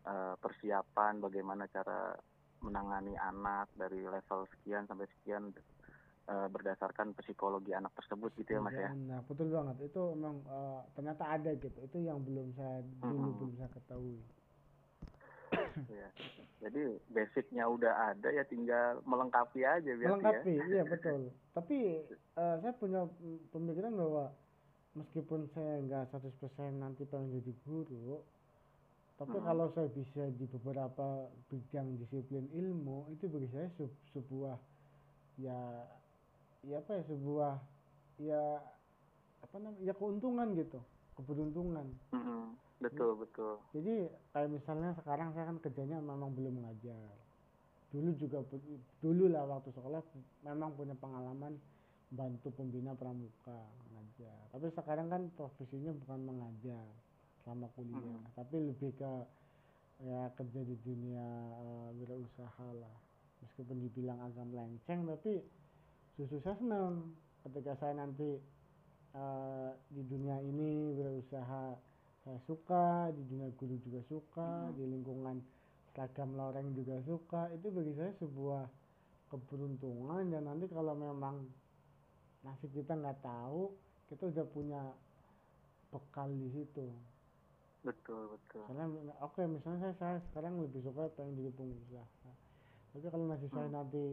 [0.05, 2.15] eh, persiapan bagaimana cara
[2.61, 5.49] menangani anak dari level sekian sampai sekian
[6.29, 8.93] uh, berdasarkan psikologi anak tersebut gitu ya mas ya?
[8.93, 9.89] nah betul banget.
[9.89, 11.79] Itu memang uh, ternyata ada gitu.
[11.81, 13.37] Itu yang belum saya dulu hmm.
[13.41, 14.21] belum saya ketahui
[16.01, 16.09] ya.
[16.61, 16.81] jadi
[17.11, 20.11] basicnya udah ada ya tinggal melengkapi aja biar ya.
[20.15, 20.63] melengkapi ya.
[20.67, 21.77] iya betul tapi
[22.37, 23.07] uh, saya punya
[23.51, 24.31] pemikiran bahwa
[24.95, 26.35] meskipun saya nggak 100%
[26.79, 28.19] nanti pengen jadi guru
[29.21, 29.45] tapi hmm.
[29.45, 33.69] kalau saya bisa di beberapa bidang disiplin ilmu itu bagi saya
[34.17, 34.57] sebuah
[35.37, 35.57] ya
[36.65, 37.53] ya apa ya sebuah
[38.21, 38.43] ya
[39.41, 40.79] apa namanya ya keuntungan gitu
[41.17, 42.41] keberuntungan mm-hmm.
[42.81, 43.53] Betul betul.
[43.77, 47.13] Jadi kayak misalnya sekarang saya kan kerjanya memang belum mengajar.
[47.93, 48.41] Dulu juga
[48.99, 50.01] dulu lah waktu sekolah
[50.43, 51.61] memang punya pengalaman
[52.11, 54.35] bantu pembina pramuka mengajar.
[54.51, 56.85] Tapi sekarang kan profesinya bukan mengajar
[57.41, 58.37] selama kuliah mm-hmm.
[58.37, 59.13] tapi lebih ke
[60.01, 61.27] ya kerja di dunia
[61.61, 62.97] uh, wirausaha lah.
[63.41, 65.41] Meskipun dibilang agak melenceng tapi
[66.19, 68.37] justru saya senang ketika saya nanti
[69.17, 71.90] uh, di dunia ini berusaha
[72.21, 74.73] saya suka di dunia guru juga suka hmm.
[74.77, 75.37] di lingkungan
[75.91, 77.49] seragam loreng juga suka.
[77.57, 78.63] Itu bagi saya sebuah
[79.33, 80.29] keberuntungan.
[80.29, 81.49] Dan nanti kalau memang
[82.45, 83.73] nasib kita nggak tahu
[84.13, 84.81] kita udah punya
[85.89, 86.93] bekal di situ.
[87.81, 88.69] Betul betul.
[88.69, 88.85] Karena
[89.25, 92.31] oke okay, misalnya saya, saya sekarang lebih suka pengen jadi pengusaha.
[92.93, 93.57] Tapi kalau nasib hmm.
[93.57, 94.05] saya nanti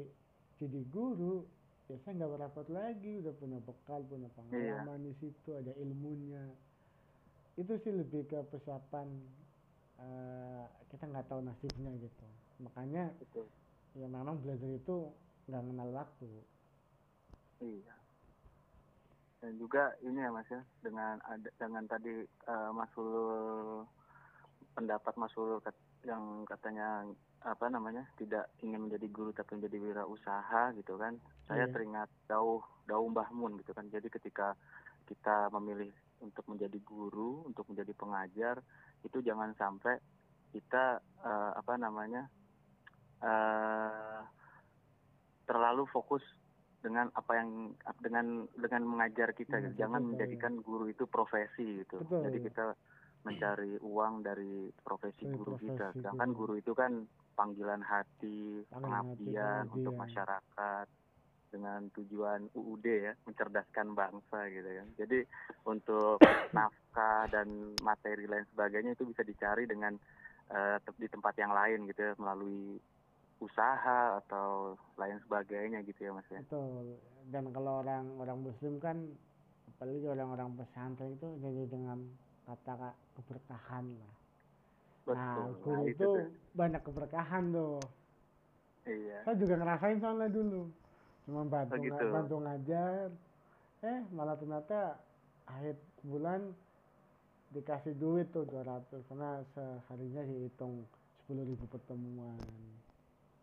[0.65, 1.45] jadi guru
[1.93, 3.21] ya saya nggak berapot lagi.
[3.21, 5.07] Udah punya bekal punya pengalaman iya.
[5.13, 6.68] di situ ada ilmunya
[7.59, 9.09] itu sih lebih ke persiapan
[9.99, 12.27] uh, kita nggak tahu nasibnya gitu
[12.63, 13.51] makanya Betul.
[13.99, 15.11] ya memang belajar itu
[15.51, 16.31] nggak kenal waktu
[17.59, 17.99] iya
[19.43, 22.91] dan juga ini ya mas ya dengan ada dengan tadi uh, Mas
[24.75, 25.35] pendapat Mas
[26.03, 27.07] yang katanya
[27.43, 31.15] apa namanya tidak ingin menjadi guru tapi menjadi wirausaha gitu kan
[31.47, 31.71] saya yeah.
[31.71, 34.59] teringat jauh jauh Mbah Mun gitu kan jadi ketika
[35.07, 38.57] kita memilih untuk menjadi guru untuk menjadi pengajar
[39.07, 39.99] itu jangan sampai
[40.51, 42.27] kita uh, apa namanya
[43.23, 44.25] uh,
[45.45, 46.25] terlalu fokus
[46.79, 49.59] dengan apa yang dengan dengan mengajar kita.
[49.59, 49.83] Gitu.
[49.83, 52.01] jangan menjadikan guru itu profesi gitu.
[52.03, 52.23] Betul.
[52.31, 52.67] jadi kita
[53.27, 56.55] mencari uang dari profesi dari guru profesi kita sedangkan guru.
[56.55, 57.03] itu kan
[57.35, 59.67] panggilan hati, pengabdian.
[59.75, 60.87] untuk masyarakat
[61.49, 64.89] dengan tujuan UUD ya, mencerdaskan bangsa gitu kan.
[65.01, 65.19] Jadi
[65.67, 66.21] untuk
[66.57, 69.97] nafkah dan materi lain sebagainya itu bisa dicari dengan
[70.53, 72.79] uh, di tempat yang lain gitu ya, melalui
[73.39, 76.43] usaha atau lain sebagainya gitu ya Mas ya.
[76.43, 76.99] Betul.
[77.29, 78.99] Dan kalau orang orang muslim kan
[79.77, 82.03] apalagi orang-orang pesantren itu jadi dengan
[82.49, 84.19] kata keberkahan lah
[85.15, 86.11] Nah, guru nah, itu, itu
[86.53, 87.81] banyak keberkahan tuh.
[88.85, 89.19] Iya.
[89.25, 90.63] Saya juga ngerasain soalnya dulu.
[91.29, 92.05] Cuma bantu gitu.
[92.09, 93.13] bantu ngajar.
[93.85, 94.97] Eh, malah ternyata
[95.45, 96.57] akhir bulan
[97.53, 100.89] dikasih duit tuh 200 karena seharinya dihitung
[101.29, 102.41] 10 ribu pertemuan.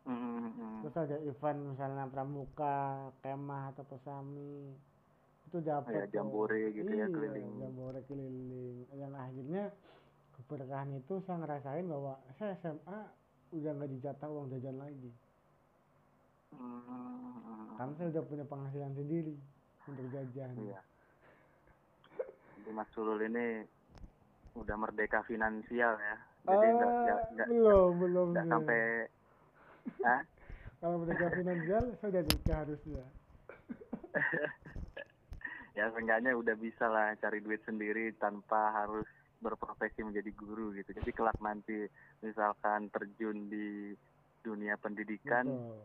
[0.09, 0.81] Mm-hmm.
[0.81, 4.73] Terus ada event misalnya pramuka, kemah atau pesami
[5.45, 7.49] itu dapat ya, jambore gitu ya, iya, ya keliling.
[7.61, 8.77] Jambore keliling.
[8.97, 9.63] Yang akhirnya
[10.41, 12.99] keberkahan itu saya ngerasain bahwa saya SMA
[13.53, 15.13] udah nggak dijatah uang jajan lagi
[16.57, 17.77] hmm.
[17.77, 19.35] karena saya udah punya penghasilan sendiri
[19.85, 20.81] untuk jajan iya.
[22.55, 23.61] Jadi Mas Sulul ini
[24.57, 26.15] udah merdeka finansial ya
[26.45, 28.81] jadi uh, enggak, enggak, belum belum enggak sampai
[30.01, 30.21] Hah?
[30.79, 33.05] kalau merdeka finansial saya udah nikah harusnya
[35.77, 39.05] ya seenggaknya udah bisa lah cari duit sendiri tanpa harus
[39.43, 40.89] berprofesi menjadi guru gitu.
[40.95, 41.85] Jadi kelak nanti
[42.23, 43.93] misalkan terjun di
[44.41, 45.77] dunia pendidikan betul.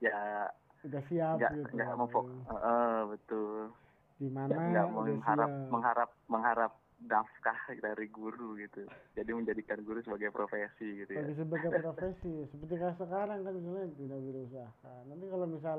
[0.00, 0.50] Ya.
[0.84, 1.72] Sudah siap nggak gitu.
[1.74, 3.72] nggak mau uh, uh, betul.
[4.16, 5.70] Di mana nggak mengharap siap.
[5.72, 6.72] mengharap mengharap
[7.04, 8.88] nafkah dari guru gitu.
[9.12, 11.24] Jadi menjadikan guru sebagai profesi gitu ya.
[11.36, 14.92] Sebagai profesi seperti kayak sekarang kan misalnya tidak berusaha.
[15.10, 15.78] Nanti kalau misal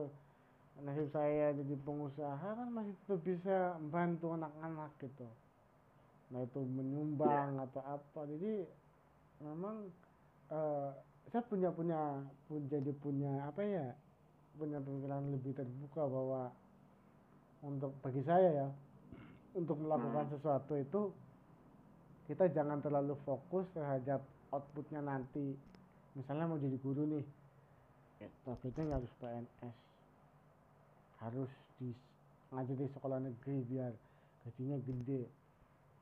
[0.77, 5.27] nasib saya jadi pengusaha kan masih tetap bisa membantu anak-anak gitu.
[6.29, 7.65] Nah itu menyumbang yeah.
[7.65, 8.21] atau apa.
[8.29, 8.53] Jadi
[9.41, 9.89] memang
[10.53, 10.93] uh,
[11.33, 13.87] saya punya punya pun jadi punya apa ya
[14.57, 16.49] punya pemikiran lebih terbuka bahwa
[17.61, 18.67] untuk bagi saya ya
[19.57, 20.33] untuk melakukan hmm.
[20.37, 21.01] sesuatu itu
[22.29, 24.19] kita jangan terlalu fokus terhadap
[24.51, 25.55] outputnya nanti
[26.13, 27.25] misalnya mau jadi guru nih
[28.21, 29.77] ya, targetnya harus PNS
[31.17, 31.89] harus di
[32.53, 33.93] ngajar di sekolah negeri biar
[34.45, 35.23] gajinya gede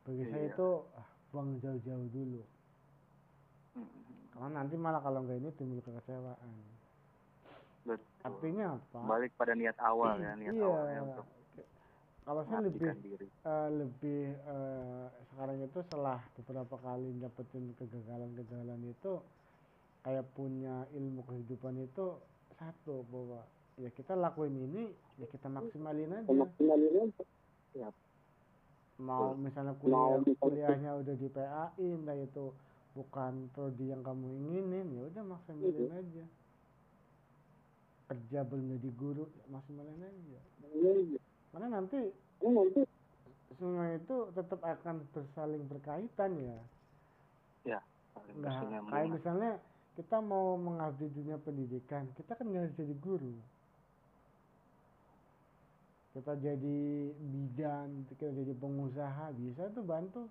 [0.06, 0.32] bagi iya.
[0.32, 2.42] saya itu ah, buang jauh-jauh dulu
[3.80, 3.88] hmm.
[4.36, 6.75] karena nanti malah kalau nggak ini timbul kekecewaan
[7.86, 8.26] betul.
[8.26, 8.98] Artinya apa?
[9.06, 10.66] Balik pada niat awal ya niat iya.
[10.66, 11.26] awalnya untuk
[12.26, 13.28] kalau saya lebih diri.
[13.30, 19.22] eh, lebih eh, sekarang itu setelah beberapa kali dapetin kegagalan-kegagalan itu
[20.02, 22.18] kayak punya ilmu kehidupan itu
[22.58, 23.46] satu bahwa
[23.78, 24.90] ya kita lakuin ini
[25.22, 26.34] ya kita maksimalin aja.
[27.78, 27.90] Ya
[28.96, 32.56] mau misalnya kuliah kuliahnya udah di PAI entah itu
[32.96, 36.26] bukan prodi yang kamu inginin ya udah maksimalin aja
[38.06, 39.44] kerja belum jadi guru ya?
[39.50, 40.40] Maksimalin aja
[41.56, 42.00] karena nanti
[43.56, 46.60] semua itu tetap akan bersaling berkaitan ya.
[47.66, 47.80] Ya
[48.36, 48.60] nah
[48.92, 49.52] kayak misalnya
[49.96, 53.36] kita mau mengabdi dunia pendidikan kita kan nggak jadi guru.
[56.16, 56.80] Kita jadi
[57.12, 60.24] bidan kita jadi pengusaha bisa tuh bantu.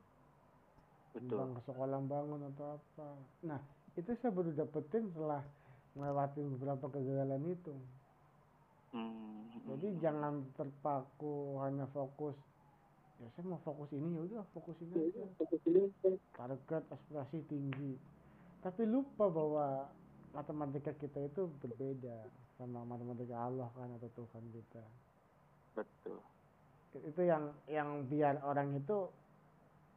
[1.12, 1.56] Betul.
[1.56, 3.08] Ke sekolah bangun atau apa.
[3.44, 3.60] Nah
[3.94, 5.44] itu saya baru dapetin setelah
[5.94, 7.74] melewati beberapa kegagalan itu.
[8.94, 12.38] Hmm, jadi jangan terpaku hanya fokus
[13.22, 15.22] ya saya mau fokus ini ya udah fokus ini aja.
[16.34, 17.94] Target aspirasi tinggi.
[18.60, 19.86] Tapi lupa bahwa
[20.34, 22.26] matematika kita itu berbeda
[22.58, 24.84] sama matematika Allah kan atau Tuhan kita.
[25.78, 26.18] Betul.
[27.06, 29.10] Itu yang yang biar orang itu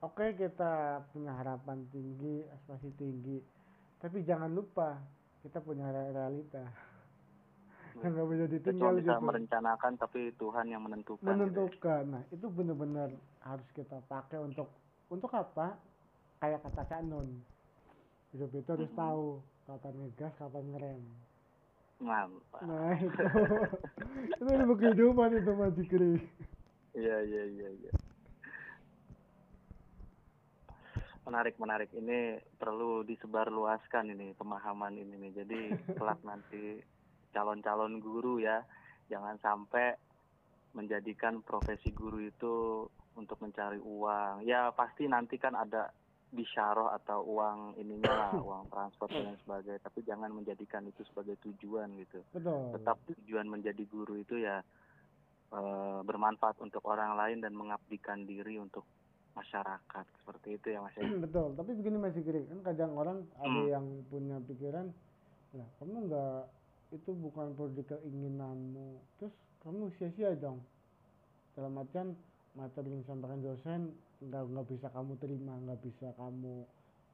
[0.01, 3.37] oke kita punya harapan tinggi aspirasi tinggi.
[3.97, 5.01] Tapi jangan lupa
[5.41, 6.63] kita punya re- realita.
[7.97, 11.33] Yang nggak bisa kita ditinggal cuma bisa gitu merencanakan tapi Tuhan yang menentukan gitu ya.
[11.33, 12.03] menentukan.
[12.07, 13.09] Nah itu benar-benar
[13.41, 14.69] harus kita pakai untuk
[15.07, 15.77] untuk apa?
[16.37, 17.41] Kayak kata Cak Nun.
[18.29, 18.99] Hidup itu harus Mhm.
[18.99, 19.25] tahu
[19.65, 21.01] kapan ngegas kapan ngerem.
[21.97, 22.61] Mantap.
[22.61, 23.17] Nah itu.
[24.37, 26.21] Itu ilmu kehidupan itu Mas Jikri
[26.93, 27.91] iya iya iya iya
[31.27, 31.91] menarik menarik.
[31.91, 35.31] Ini perlu disebarluaskan ini pemahaman ini nih.
[35.43, 35.59] Jadi
[35.99, 36.79] kelak nanti
[37.35, 38.63] calon-calon guru ya
[39.11, 39.93] jangan sampai
[40.71, 42.87] menjadikan profesi guru itu
[43.19, 44.47] untuk mencari uang.
[44.47, 45.91] Ya pasti nanti kan ada
[46.27, 49.83] bisyarah atau uang ininya lah uang transport dan sebagainya.
[49.83, 52.23] Tapi jangan menjadikan itu sebagai tujuan gitu.
[52.31, 52.71] Betul.
[52.79, 54.63] Tetap tujuan menjadi guru itu ya
[55.51, 58.87] eh, bermanfaat untuk orang lain dan mengabdikan diri untuk
[59.37, 60.05] masyarakat.
[60.21, 61.05] Seperti itu ya mas ya.
[61.29, 61.53] Betul.
[61.53, 63.69] Tapi begini Mas Jikri kan kadang orang ada Hmm.
[63.69, 64.89] yang punya pikiran
[65.55, 66.41] lah kamu nggak
[66.91, 69.31] itu bukan produk keinginanmu terus
[69.63, 70.59] kamu sia-sia dong.
[71.55, 72.17] Dalam artian
[72.53, 73.81] materi yang disampaikan dosen
[74.17, 76.65] nggak nggak bisa kamu terima nggak bisa kamu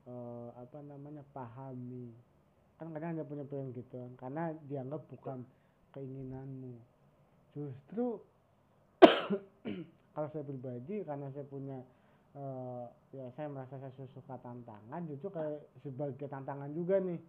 [0.07, 2.09] eh, apa namanya pahami.
[2.79, 5.43] Kan kadang ada punya pikiran gitu kan karena dianggap bukan
[5.93, 6.73] keinginanmu.
[7.53, 8.17] Justru
[10.13, 11.77] kalau saya pribadi karena saya punya
[12.33, 17.21] eh, ya saya merasa saya suka tantangan justru kayak sebagai tantangan juga nih.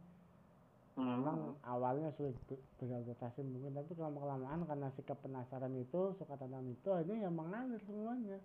[0.95, 6.71] Memang awalnya sulit ber- beradaptasi mungkin tapi lama kelamaan karena sikap penasaran itu suka tantangan
[6.71, 8.39] itu akhirnya ya mengalir semuanya.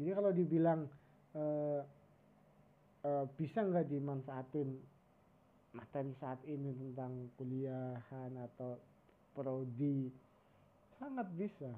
[0.00, 0.80] Jadi kalau dibilang
[1.36, 1.82] eh,
[3.04, 4.68] eh, bisa nggak dimanfaatin
[5.76, 8.80] materi saat ini tentang kuliahan atau
[9.36, 10.08] prodi?
[10.98, 11.70] Sangat bisa.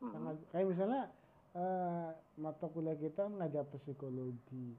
[0.00, 0.10] Hmm.
[0.12, 1.02] sangat kayak misalnya
[1.54, 4.74] eh, mata kuliah kita kan ngajar psikologi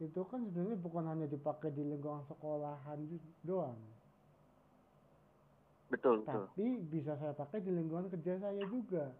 [0.00, 3.00] itu kan sebenarnya bukan hanya dipakai di lingkungan sekolahan
[3.44, 3.76] doang
[5.90, 9.10] betul betul tapi bisa saya pakai di lingkungan kerja saya juga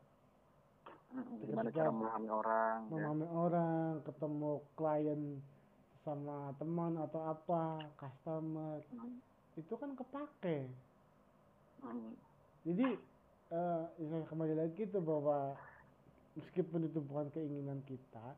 [1.11, 2.91] Mm, gimana ketika cara memahami orang ya.
[2.95, 5.23] memahami orang ketemu klien
[6.07, 7.63] sama teman atau apa
[7.99, 9.19] customer Hmm.
[9.59, 10.71] itu kan kepake
[11.83, 12.15] Hmm.
[12.63, 12.95] jadi
[13.51, 15.59] ya kembali lagi tuh bahwa
[16.39, 18.35] meskipun itu bukan keinginan kita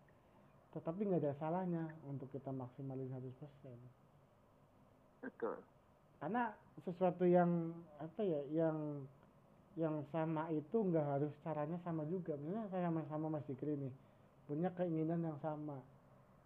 [0.73, 4.01] tetapi nggak ada salahnya untuk kita maksimalin 100%
[5.23, 5.57] betul.
[6.19, 6.55] Karena
[6.87, 9.03] sesuatu yang apa ya yang
[9.75, 12.39] yang sama itu nggak harus caranya sama juga.
[12.39, 13.93] Misalnya saya sama sama Mas Dikri nih
[14.47, 15.83] punya keinginan yang sama.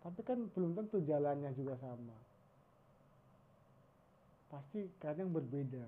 [0.00, 2.16] Tapi kan belum tentu jalannya juga sama.
[4.48, 5.84] Pasti kadang berbeda.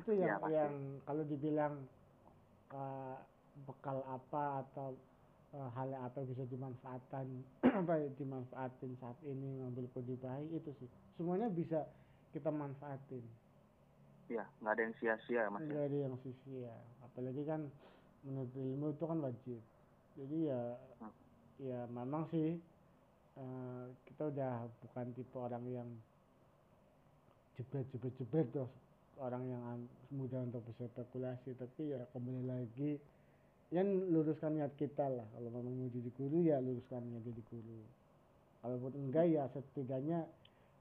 [0.00, 0.54] Itu Iya, yang pasti.
[0.56, 0.72] yang
[1.04, 1.74] kalau dibilang
[2.72, 3.16] eh,
[3.68, 4.96] bekal apa atau
[5.52, 7.26] eh, hal yang apa yang bisa dimanfaatkan
[7.84, 10.88] apa dimanfaatin saat ini ngambil kode baik itu sih.
[11.20, 11.84] Semuanya bisa
[12.32, 13.22] kita manfaatin.
[14.32, 15.68] Ya nggak ada yang sia-sia mas ya?
[15.68, 17.60] Nggak ada yang sia apalagi kan
[18.24, 19.60] menurut ilmu itu kan wajib.
[20.16, 20.62] Jadi ya
[21.02, 21.12] Hmm.
[21.58, 22.56] ya memang sih
[23.36, 25.88] eh, kita udah bukan tipe orang yang
[27.58, 28.68] jebret jebret jebret tuh
[29.22, 29.62] orang yang
[30.10, 32.98] mudah untuk bisa spekulasi tapi ya kembali lagi
[33.72, 35.24] yang luruskan niat kita lah.
[35.32, 37.80] Kalau memang mau jadi guru ya luruskan niat jadi guru.
[38.60, 40.26] Kalaupun enggak ya setidaknya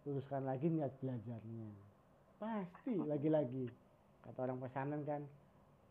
[0.03, 1.69] luruskan lagi niat belajarnya.
[2.41, 3.69] Pasti lagi-lagi.
[4.25, 5.21] Kata orang pesanan kan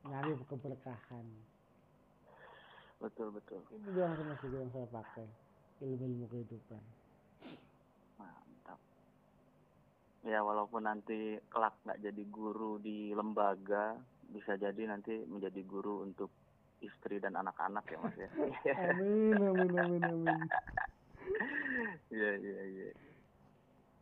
[0.05, 1.27] nyari keberkahan.
[3.01, 3.65] Betul betul.
[3.73, 3.89] Itu
[4.45, 5.25] sih yang saya pakai
[5.81, 6.83] ilmu-ilmu kehidupan
[8.21, 8.77] mantap
[10.21, 13.97] ya walaupun nanti kelak nggak jadi guru di lembaga
[14.31, 16.29] bisa jadi nanti menjadi guru untuk
[16.81, 18.31] istri dan anak-anak ya mas ya.
[18.93, 20.41] Amin amin amin amin.
[22.11, 22.89] Iya iya iya.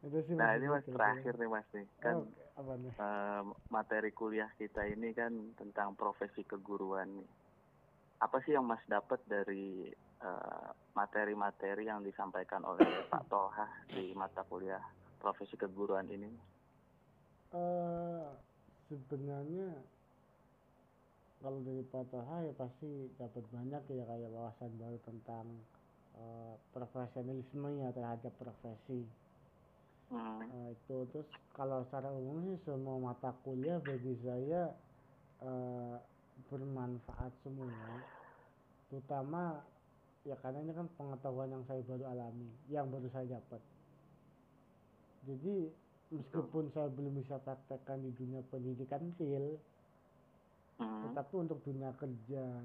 [0.02, 1.86] Itu sih nah ini mas terakhir nih mas nih.
[2.02, 2.26] Kan Oh,
[2.58, 2.92] apa nih?
[2.94, 7.28] eh, materi kuliah kita ini kan tentang profesi keguruan nih.
[8.18, 9.86] Apa sih yang mas dapat dari
[10.18, 14.82] eh, materi-materi yang disampaikan oleh Pak Toha di mata kuliah
[15.22, 16.30] profesi keguruan ini?
[17.52, 18.26] Eh
[18.88, 19.68] sebenarnya
[21.42, 22.90] kalau dari Patoha ya pasti
[23.20, 25.46] dapat banyak ya kayak wawasan baru tentang
[26.22, 29.00] eh, profesionalisme ya terhadap profesi.
[30.10, 34.62] Hmm, Eh, itu terus kalau secara umum sih semua mata kuliah bagi saya
[35.42, 35.96] eh,
[36.48, 38.02] bermanfaat semua.
[38.90, 39.42] Terutama
[40.28, 43.62] ya karena ini kan pengetahuan yang saya baru alami yang baru saya dapat
[45.28, 45.68] jadi
[46.08, 49.60] meskipun saya belum bisa praktekkan di dunia pendidikan real
[50.80, 52.64] hmm, tetapi untuk dunia kerja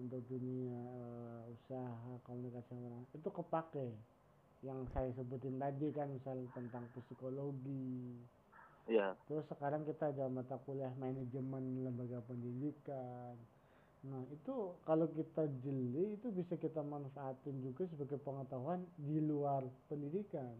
[0.00, 3.88] untuk dunia eh, usaha komunikasi orang itu kepake.
[4.60, 8.16] Yang saya sebutin tadi kan misal tentang psikologi.
[8.88, 9.16] Iya.
[9.28, 13.36] Terus sekarang kita ada mata kuliah manajemen lembaga pendidikan.
[14.04, 20.56] Nah itu kalau kita jeli itu bisa kita manfaatin juga sebagai pengetahuan di luar pendidikan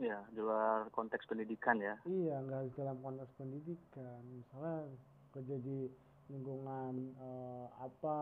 [0.00, 4.20] iya di luar konteks pendidikan ya Iya, nggak dalam konteks pendidikan.
[4.32, 4.88] Misalnya
[5.36, 5.78] kerja di
[6.32, 6.94] lingkungan
[7.28, 8.18] eh, apa,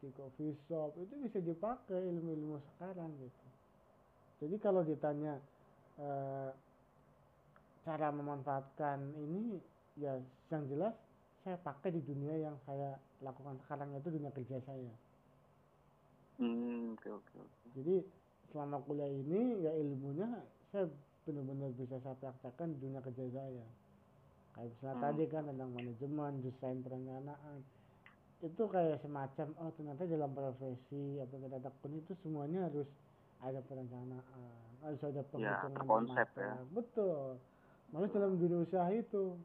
[0.00, 3.46] di coffee shop, itu bisa dipakai ilmu-ilmu sekarang gitu.
[4.44, 5.34] Jadi kalau ditanya
[5.96, 6.50] eh,
[7.86, 9.56] cara memanfaatkan ini,
[9.96, 10.12] ya
[10.52, 10.94] yang jelas
[11.42, 12.90] saya pakai di dunia yang saya
[13.22, 14.92] lakukan sekarang itu dunia kerja saya.
[16.38, 17.96] hmm oke oke oke Jadi
[18.52, 20.28] selama kuliah ini ya ilmunya
[20.70, 20.84] saya
[21.26, 23.66] benar-benar bisa saya praktekkan di dunia kerja saya.
[24.54, 25.04] Kayak misalnya Hmm.
[25.04, 27.58] tadi kan tentang manajemen, desain perencanaan.
[28.40, 32.88] Itu kayak semacam oh ternyata dalam profesi atau kita tekun itu semuanya harus
[33.42, 34.50] ada perencanaan,
[34.80, 36.54] harus ada penghitungan yang terkonsep ya.
[36.72, 37.36] Betul.
[37.92, 39.36] Malah dalam dunia usaha itu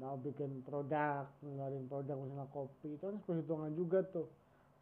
[0.00, 4.28] mau bikin produk, ngeluarin produk misalnya kopi itu harus perhitungan juga tuh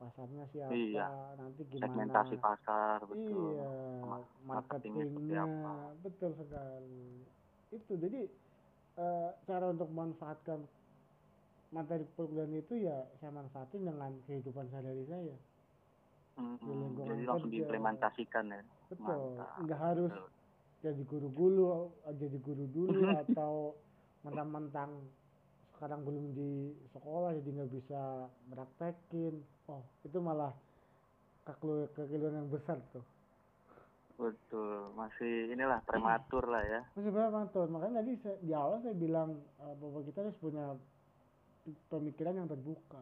[0.01, 1.07] pasarnya siapa, Iya.
[1.37, 3.69] nanti gimana segmentasi pasar betul Iya,
[4.01, 5.73] Ma- marketingnya seperti marketingnya apa.
[6.01, 7.05] betul sekali.
[7.69, 8.21] Itu jadi
[8.97, 10.61] eh, cara untuk memanfaatkan
[11.71, 15.37] materi perkuliahan itu ya saya manfaatin dengan kehidupan sehari-hari saya.
[16.35, 17.55] Hmm, di lingkungan jadi langsung kerja.
[17.61, 19.07] diimplementasikan ya Betul.
[19.07, 20.29] Mantap, Nggak harus betul.
[20.81, 21.67] jadi guru dulu,
[22.11, 23.53] jadi guru dulu atau
[24.23, 24.91] mentang-mentang
[25.81, 29.41] sekarang belum di sekolah jadi nggak bisa praktekin.
[29.65, 30.53] Oh, itu malah
[31.49, 33.01] kekeliruan yang besar tuh.
[34.21, 37.09] betul masih inilah prematur lah ya Masih
[37.57, 37.73] tahun?
[37.73, 40.77] Makanya tadi saya, di awal saya bilang eh, bahwa kita harus punya
[41.89, 43.01] pemikiran yang terbuka,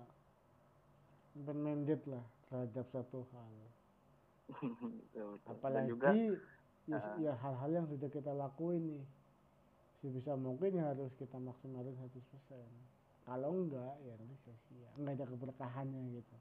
[1.35, 3.53] open minded lah terhadap satu hal.
[4.63, 5.27] betul, betul.
[5.43, 6.09] dan Apalagi juga
[6.87, 9.03] ya, uh, ya hal-hal yang sudah kita lakuin nih,
[9.99, 12.71] sebisa mungkin ya harus kita maksimalin 100%.
[13.23, 16.37] Kalau enggak ya nanti sia-sia, enggak ada keberkahannya gitu.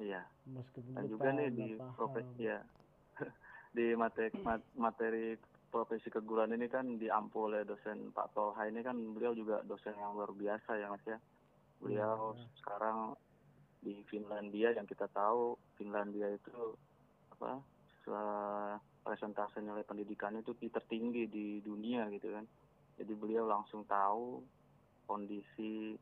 [0.00, 1.94] iya Meskipun dan kita juga nih di paham.
[1.94, 2.60] profesi ya
[3.76, 4.30] di materi
[4.74, 5.26] materi
[5.68, 10.12] profesi keguruan ini kan diampu oleh dosen Pak Tolha ini kan beliau juga dosen yang
[10.12, 11.18] luar biasa ya mas ya
[11.78, 12.44] beliau Iya.
[12.56, 12.98] sekarang
[13.78, 16.76] di Finlandia yang kita tahu Finlandia itu
[17.30, 17.60] apa
[18.02, 22.46] se- presentase nilai pendidikannya itu tertinggi di dunia gitu kan
[22.96, 24.40] jadi beliau langsung tahu
[25.06, 25.98] kondisi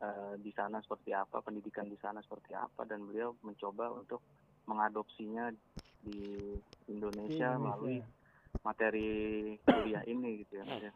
[0.00, 4.22] eh, di sana seperti apa pendidikan di sana seperti apa dan beliau mencoba untuk
[4.64, 5.52] mengadopsinya
[6.04, 6.56] di
[6.88, 7.60] Indonesia, Indonesia.
[7.60, 7.98] melalui
[8.64, 9.10] materi
[9.64, 10.92] kuliah ini gitu ya ya.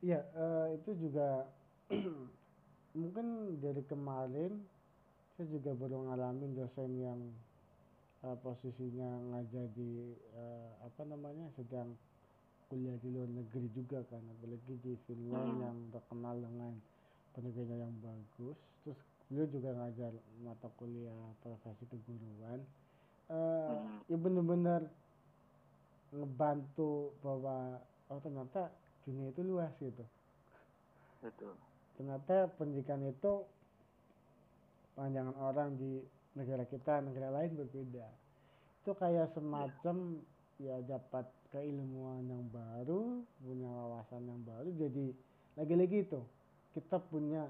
[0.00, 1.44] Iya, eh, itu juga
[2.98, 4.64] mungkin dari kemarin
[5.36, 7.20] saya juga baru ngalamin dosen yang
[8.26, 11.96] eh, posisinya ngajar di eh, apa namanya sedang
[12.70, 15.62] kuliah di luar negeri juga kan, apalagi di Finland Hmm.
[15.64, 16.72] yang terkenal dengan
[17.34, 18.58] pendidikannya yang bagus.
[18.86, 20.12] Terus beliau juga ngajar
[20.46, 22.60] mata kuliah profesi keguruan.
[23.30, 24.00] Eh, Hmm.
[24.10, 24.82] ya bener-bener
[26.10, 27.78] ngebantu bahwa
[28.10, 28.70] oh ternyata
[29.06, 30.02] dunia itu luas gitu
[31.22, 31.54] Betul.
[31.94, 33.46] ternyata pendidikan itu
[34.98, 36.02] pandangan orang di
[36.34, 38.06] negara kita negara lain berbeda.
[38.82, 40.20] Itu kayak semacam
[40.60, 45.06] ya dapat keilmuan yang baru punya wawasan yang baru jadi
[45.56, 46.20] lagi-lagi itu
[46.76, 47.48] kita punya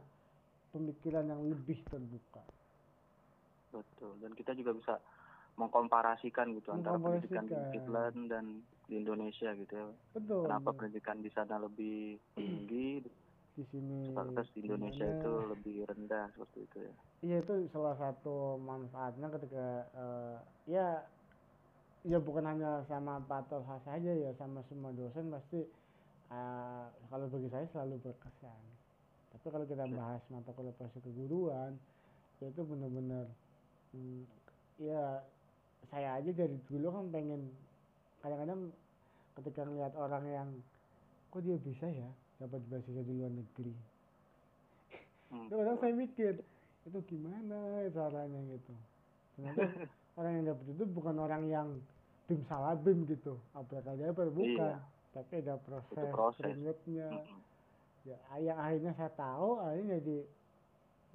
[0.72, 2.40] pemikiran yang lebih terbuka.
[3.74, 4.94] Betul dan kita juga bisa
[5.58, 7.56] mengkomparasikan gitu antara pendidikan di.
[7.74, 8.44] Finland dan
[8.88, 9.86] di Indonesia gitu ya.
[10.16, 10.48] Betul.
[10.48, 13.04] Kenapa pendidikan di sana lebih tinggi
[13.60, 14.00] di sini
[14.54, 20.36] di Indonesia itu lebih rendah seperti itu ya Iya itu salah satu manfaatnya ketika eh,
[20.72, 20.86] ya
[22.10, 25.60] ya bukan hanya sama Pak Tolha saja ya sama semua dosen pasti
[26.32, 28.62] eh, kalau bagi saya selalu berkesan.
[29.36, 29.96] Tapi kalau kita Ya.
[30.00, 31.76] bahas mata kuliah proses keguruan
[32.40, 33.26] ya itu benar-benar
[33.92, 34.24] hmm,
[34.80, 35.20] ya
[35.92, 37.42] saya aja dari dulu kan pengen
[38.24, 38.72] kadang-kadang
[39.36, 40.48] ketika ngeliat orang yang
[41.30, 43.74] kok dia bisa ya dapat beasiswa di luar negeri
[45.30, 46.34] Hmm, itu kadang saya mikir
[46.82, 47.54] itu gimana
[47.94, 48.74] caranya gitu
[49.38, 49.62] ternyata
[50.18, 51.68] orang yang dapet itu bukan orang yang
[52.26, 54.82] bim salah bim gitu abrakadabra bukan Iya.
[55.14, 56.42] tapi ada proses, proses.
[56.42, 57.38] keringetnya Mm-mm.
[58.02, 60.18] ya yang akhirnya saya tahu akhirnya jadi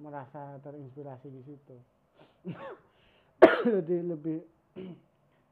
[0.00, 1.76] merasa terinspirasi di situ
[3.84, 4.40] jadi lebih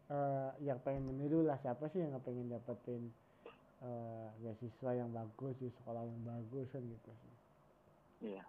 [0.08, 3.12] eh yang pengen meniru lah siapa sih yang pengen dapetin
[3.84, 7.32] eh beasiswa yang bagus di sekolah yang bagus kan gitu sih
[8.24, 8.40] Iya,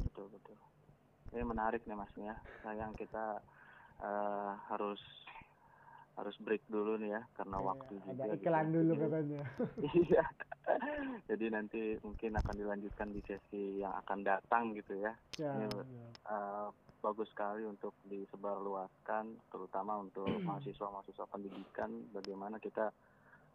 [0.00, 0.56] betul betul.
[1.30, 2.32] Ini menarik nih mas ya.
[2.58, 3.36] Sayang kita
[4.00, 4.96] eh, harus
[6.12, 8.12] harus break dulu nih ya karena Iya, waktu juga.
[8.14, 8.36] ada gitu.
[8.40, 9.40] iklan dulu Jadi- katanya
[10.00, 10.24] Iya.
[11.22, 15.12] Jadi nanti mungkin akan dilanjutkan di sesi yang akan datang gitu ya.
[15.36, 16.08] ya, Ini, ya.
[16.26, 16.66] Eh,
[16.98, 21.90] bagus sekali untuk disebarluaskan, terutama untuk mahasiswa-mahasiswa pendidikan.
[22.08, 22.88] Bagaimana kita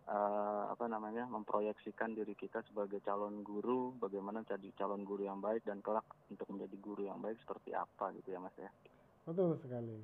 [0.08, 5.64] eh, apa namanya memproyeksikan diri kita sebagai calon guru, bagaimana jadi calon guru yang baik
[5.68, 8.72] dan kelak untuk menjadi guru yang baik seperti apa gitu ya mas ya.
[9.28, 10.00] betul sekali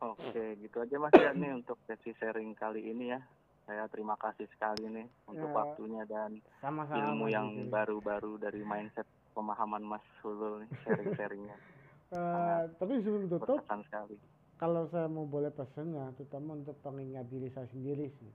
[0.00, 3.20] Oke, gitu aja mas ya nih untuk sesi sharing kali ini ya.
[3.66, 5.58] Saya terima kasih sekali nih untuk Ya.
[5.60, 9.04] waktunya dan sama-sama ilmu Mas yang baru-baru dari mindset
[9.36, 11.56] pemahaman Mas Hulul nih sharing-sharingnya
[12.08, 14.16] Eh, tapi sebelum tutup sekali.
[14.56, 18.32] kalau saya mau boleh pesennya terutama untuk pengingat diri saya sendiri sih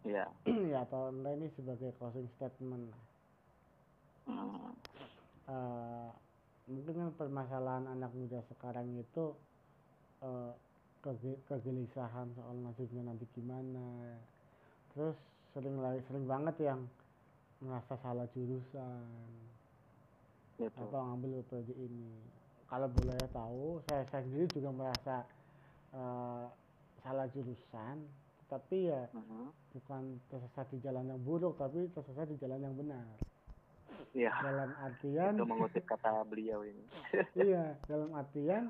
[0.00, 0.26] Iya.
[0.72, 2.88] ya atau enggak ini sebagai closing statement.
[4.24, 4.72] Hmm.
[5.50, 6.10] Eh,
[6.70, 9.34] mungkin kan permasalahan anak muda sekarang itu
[11.00, 14.14] kege- kegelisahan soal nasibnya nanti gimana
[14.92, 15.16] terus
[15.50, 16.80] sering lagi sering banget yang
[17.60, 19.08] merasa salah jurusan
[20.60, 20.76] Gitu.
[20.76, 22.20] apa ngambil prodi ini
[22.68, 25.24] kalau boleh tahu saya, saya sendiri juga merasa
[25.96, 26.44] eh,
[27.00, 27.96] salah jurusan
[28.50, 29.54] tapi ya Mhm.
[29.70, 33.06] bukan tersesat di jalan yang buruk tapi tersesat di jalan yang benar
[34.10, 34.34] Iya.
[34.36, 36.82] dalam artian Itu mengutip kata beliau ini.
[37.46, 38.66] iya dalam artian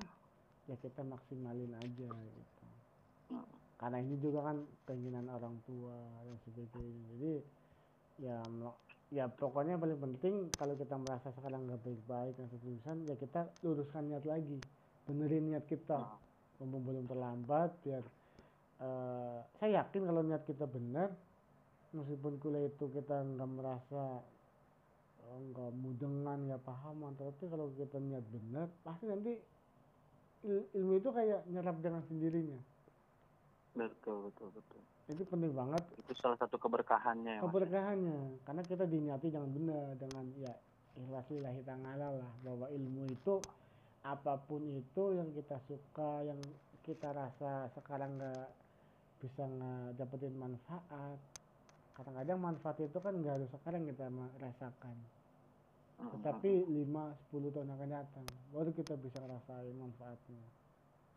[0.66, 2.66] ya kita maksimalin aja gitu
[3.31, 3.47] Hmm.
[3.76, 7.33] karena ini juga kan keinginan orang tua dan sebagainya jadi
[8.20, 8.37] ya
[9.09, 14.07] ya pokoknya paling penting kalau kita merasa sekarang nggak baik-baik dan seterusnya ya kita luruskan
[14.07, 14.59] niat lagi
[15.05, 16.18] benerin niat kita Hmm.
[16.61, 18.03] mumpung belum terlambat biar
[18.81, 21.12] eh, saya yakin kalau niat kita benar
[21.91, 24.22] meskipun kuliah itu kita nggak merasa
[25.22, 29.33] eh, nggak mudengan nggak pahaman tapi kalau kita niat benar pasti nanti
[30.43, 32.61] il- ilmu itu kayak nyerap dengan sendirinya
[33.70, 34.81] Betul, betul, betul.
[35.07, 37.47] itu penting banget Itu salah satu keberkahannya ya, Mas.
[37.47, 40.51] keberkahannya karena kita diniati jangan benar dengan ya
[40.99, 43.39] ikhlas lillahi ta'ala lah bahwa ilmu itu
[44.03, 46.41] apa pun itu yang kita suka yang
[46.83, 48.49] kita rasa sekarang nggak
[49.20, 51.18] bisa nggak dapetin manfaat.
[51.92, 54.96] Kadang-kadang manfaat itu kan nggak harus sekarang kita merasakan
[56.00, 56.10] Mhm.
[56.16, 60.44] tetapi 5-10 tahun akan datang baru kita bisa ngerasain manfaatnya.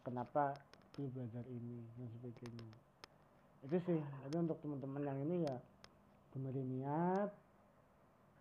[0.03, 0.59] Kenapa
[0.91, 2.67] dulu belajar ini dan sebagainya.
[3.63, 5.55] Itu sih jadi untuk teman-teman yang ini ya
[6.35, 7.31] benerin niat.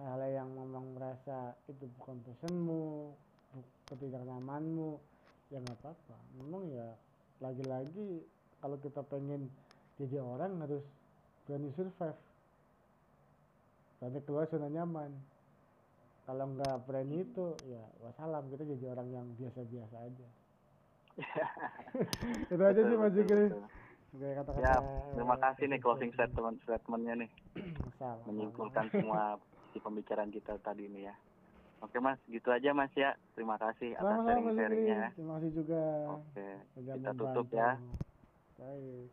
[0.03, 3.15] Hal yang memang merasa itu bukan pesanmu
[3.55, 4.99] bu- ketidaknyamanmu
[5.47, 6.17] ya nggak apa-apa.
[6.43, 6.91] Memang ya
[7.39, 8.27] lagi-lagi
[8.63, 9.51] kalau kita pengen
[9.99, 10.87] jadi orang harus
[11.45, 12.19] berani survive
[13.99, 15.11] berani keluar zona nyaman
[16.23, 20.29] kalau nggak berani itu ya wassalam kita jadi orang yang biasa-biasa aja
[22.53, 23.67] itu aja sih mas betul.
[24.13, 24.83] sebagai kata-kata Siap.
[25.13, 26.33] Terima kasih nih closing statement.
[26.33, 27.31] statement statementnya nih
[28.29, 29.37] menyimpulkan semua
[29.73, 31.15] di pembicaraan kita tadi nih ya.
[31.83, 33.17] Oke mas, gitu aja mas ya.
[33.35, 34.97] Terima kasih atas sharing-sharingnya.
[34.97, 35.09] ya.
[35.17, 35.83] terima kasih juga
[36.15, 36.49] Oke,
[36.79, 37.81] kita tutup ya.
[38.63, 39.11] Baik.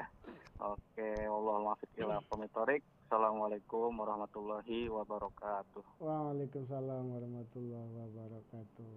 [0.72, 2.24] Oke, Allah maafik ila.
[2.24, 5.84] Assalamualaikum warahmatullahi wabarakatuh.
[6.00, 8.96] Waalaikumsalam warahmatullahi wabarakatuh.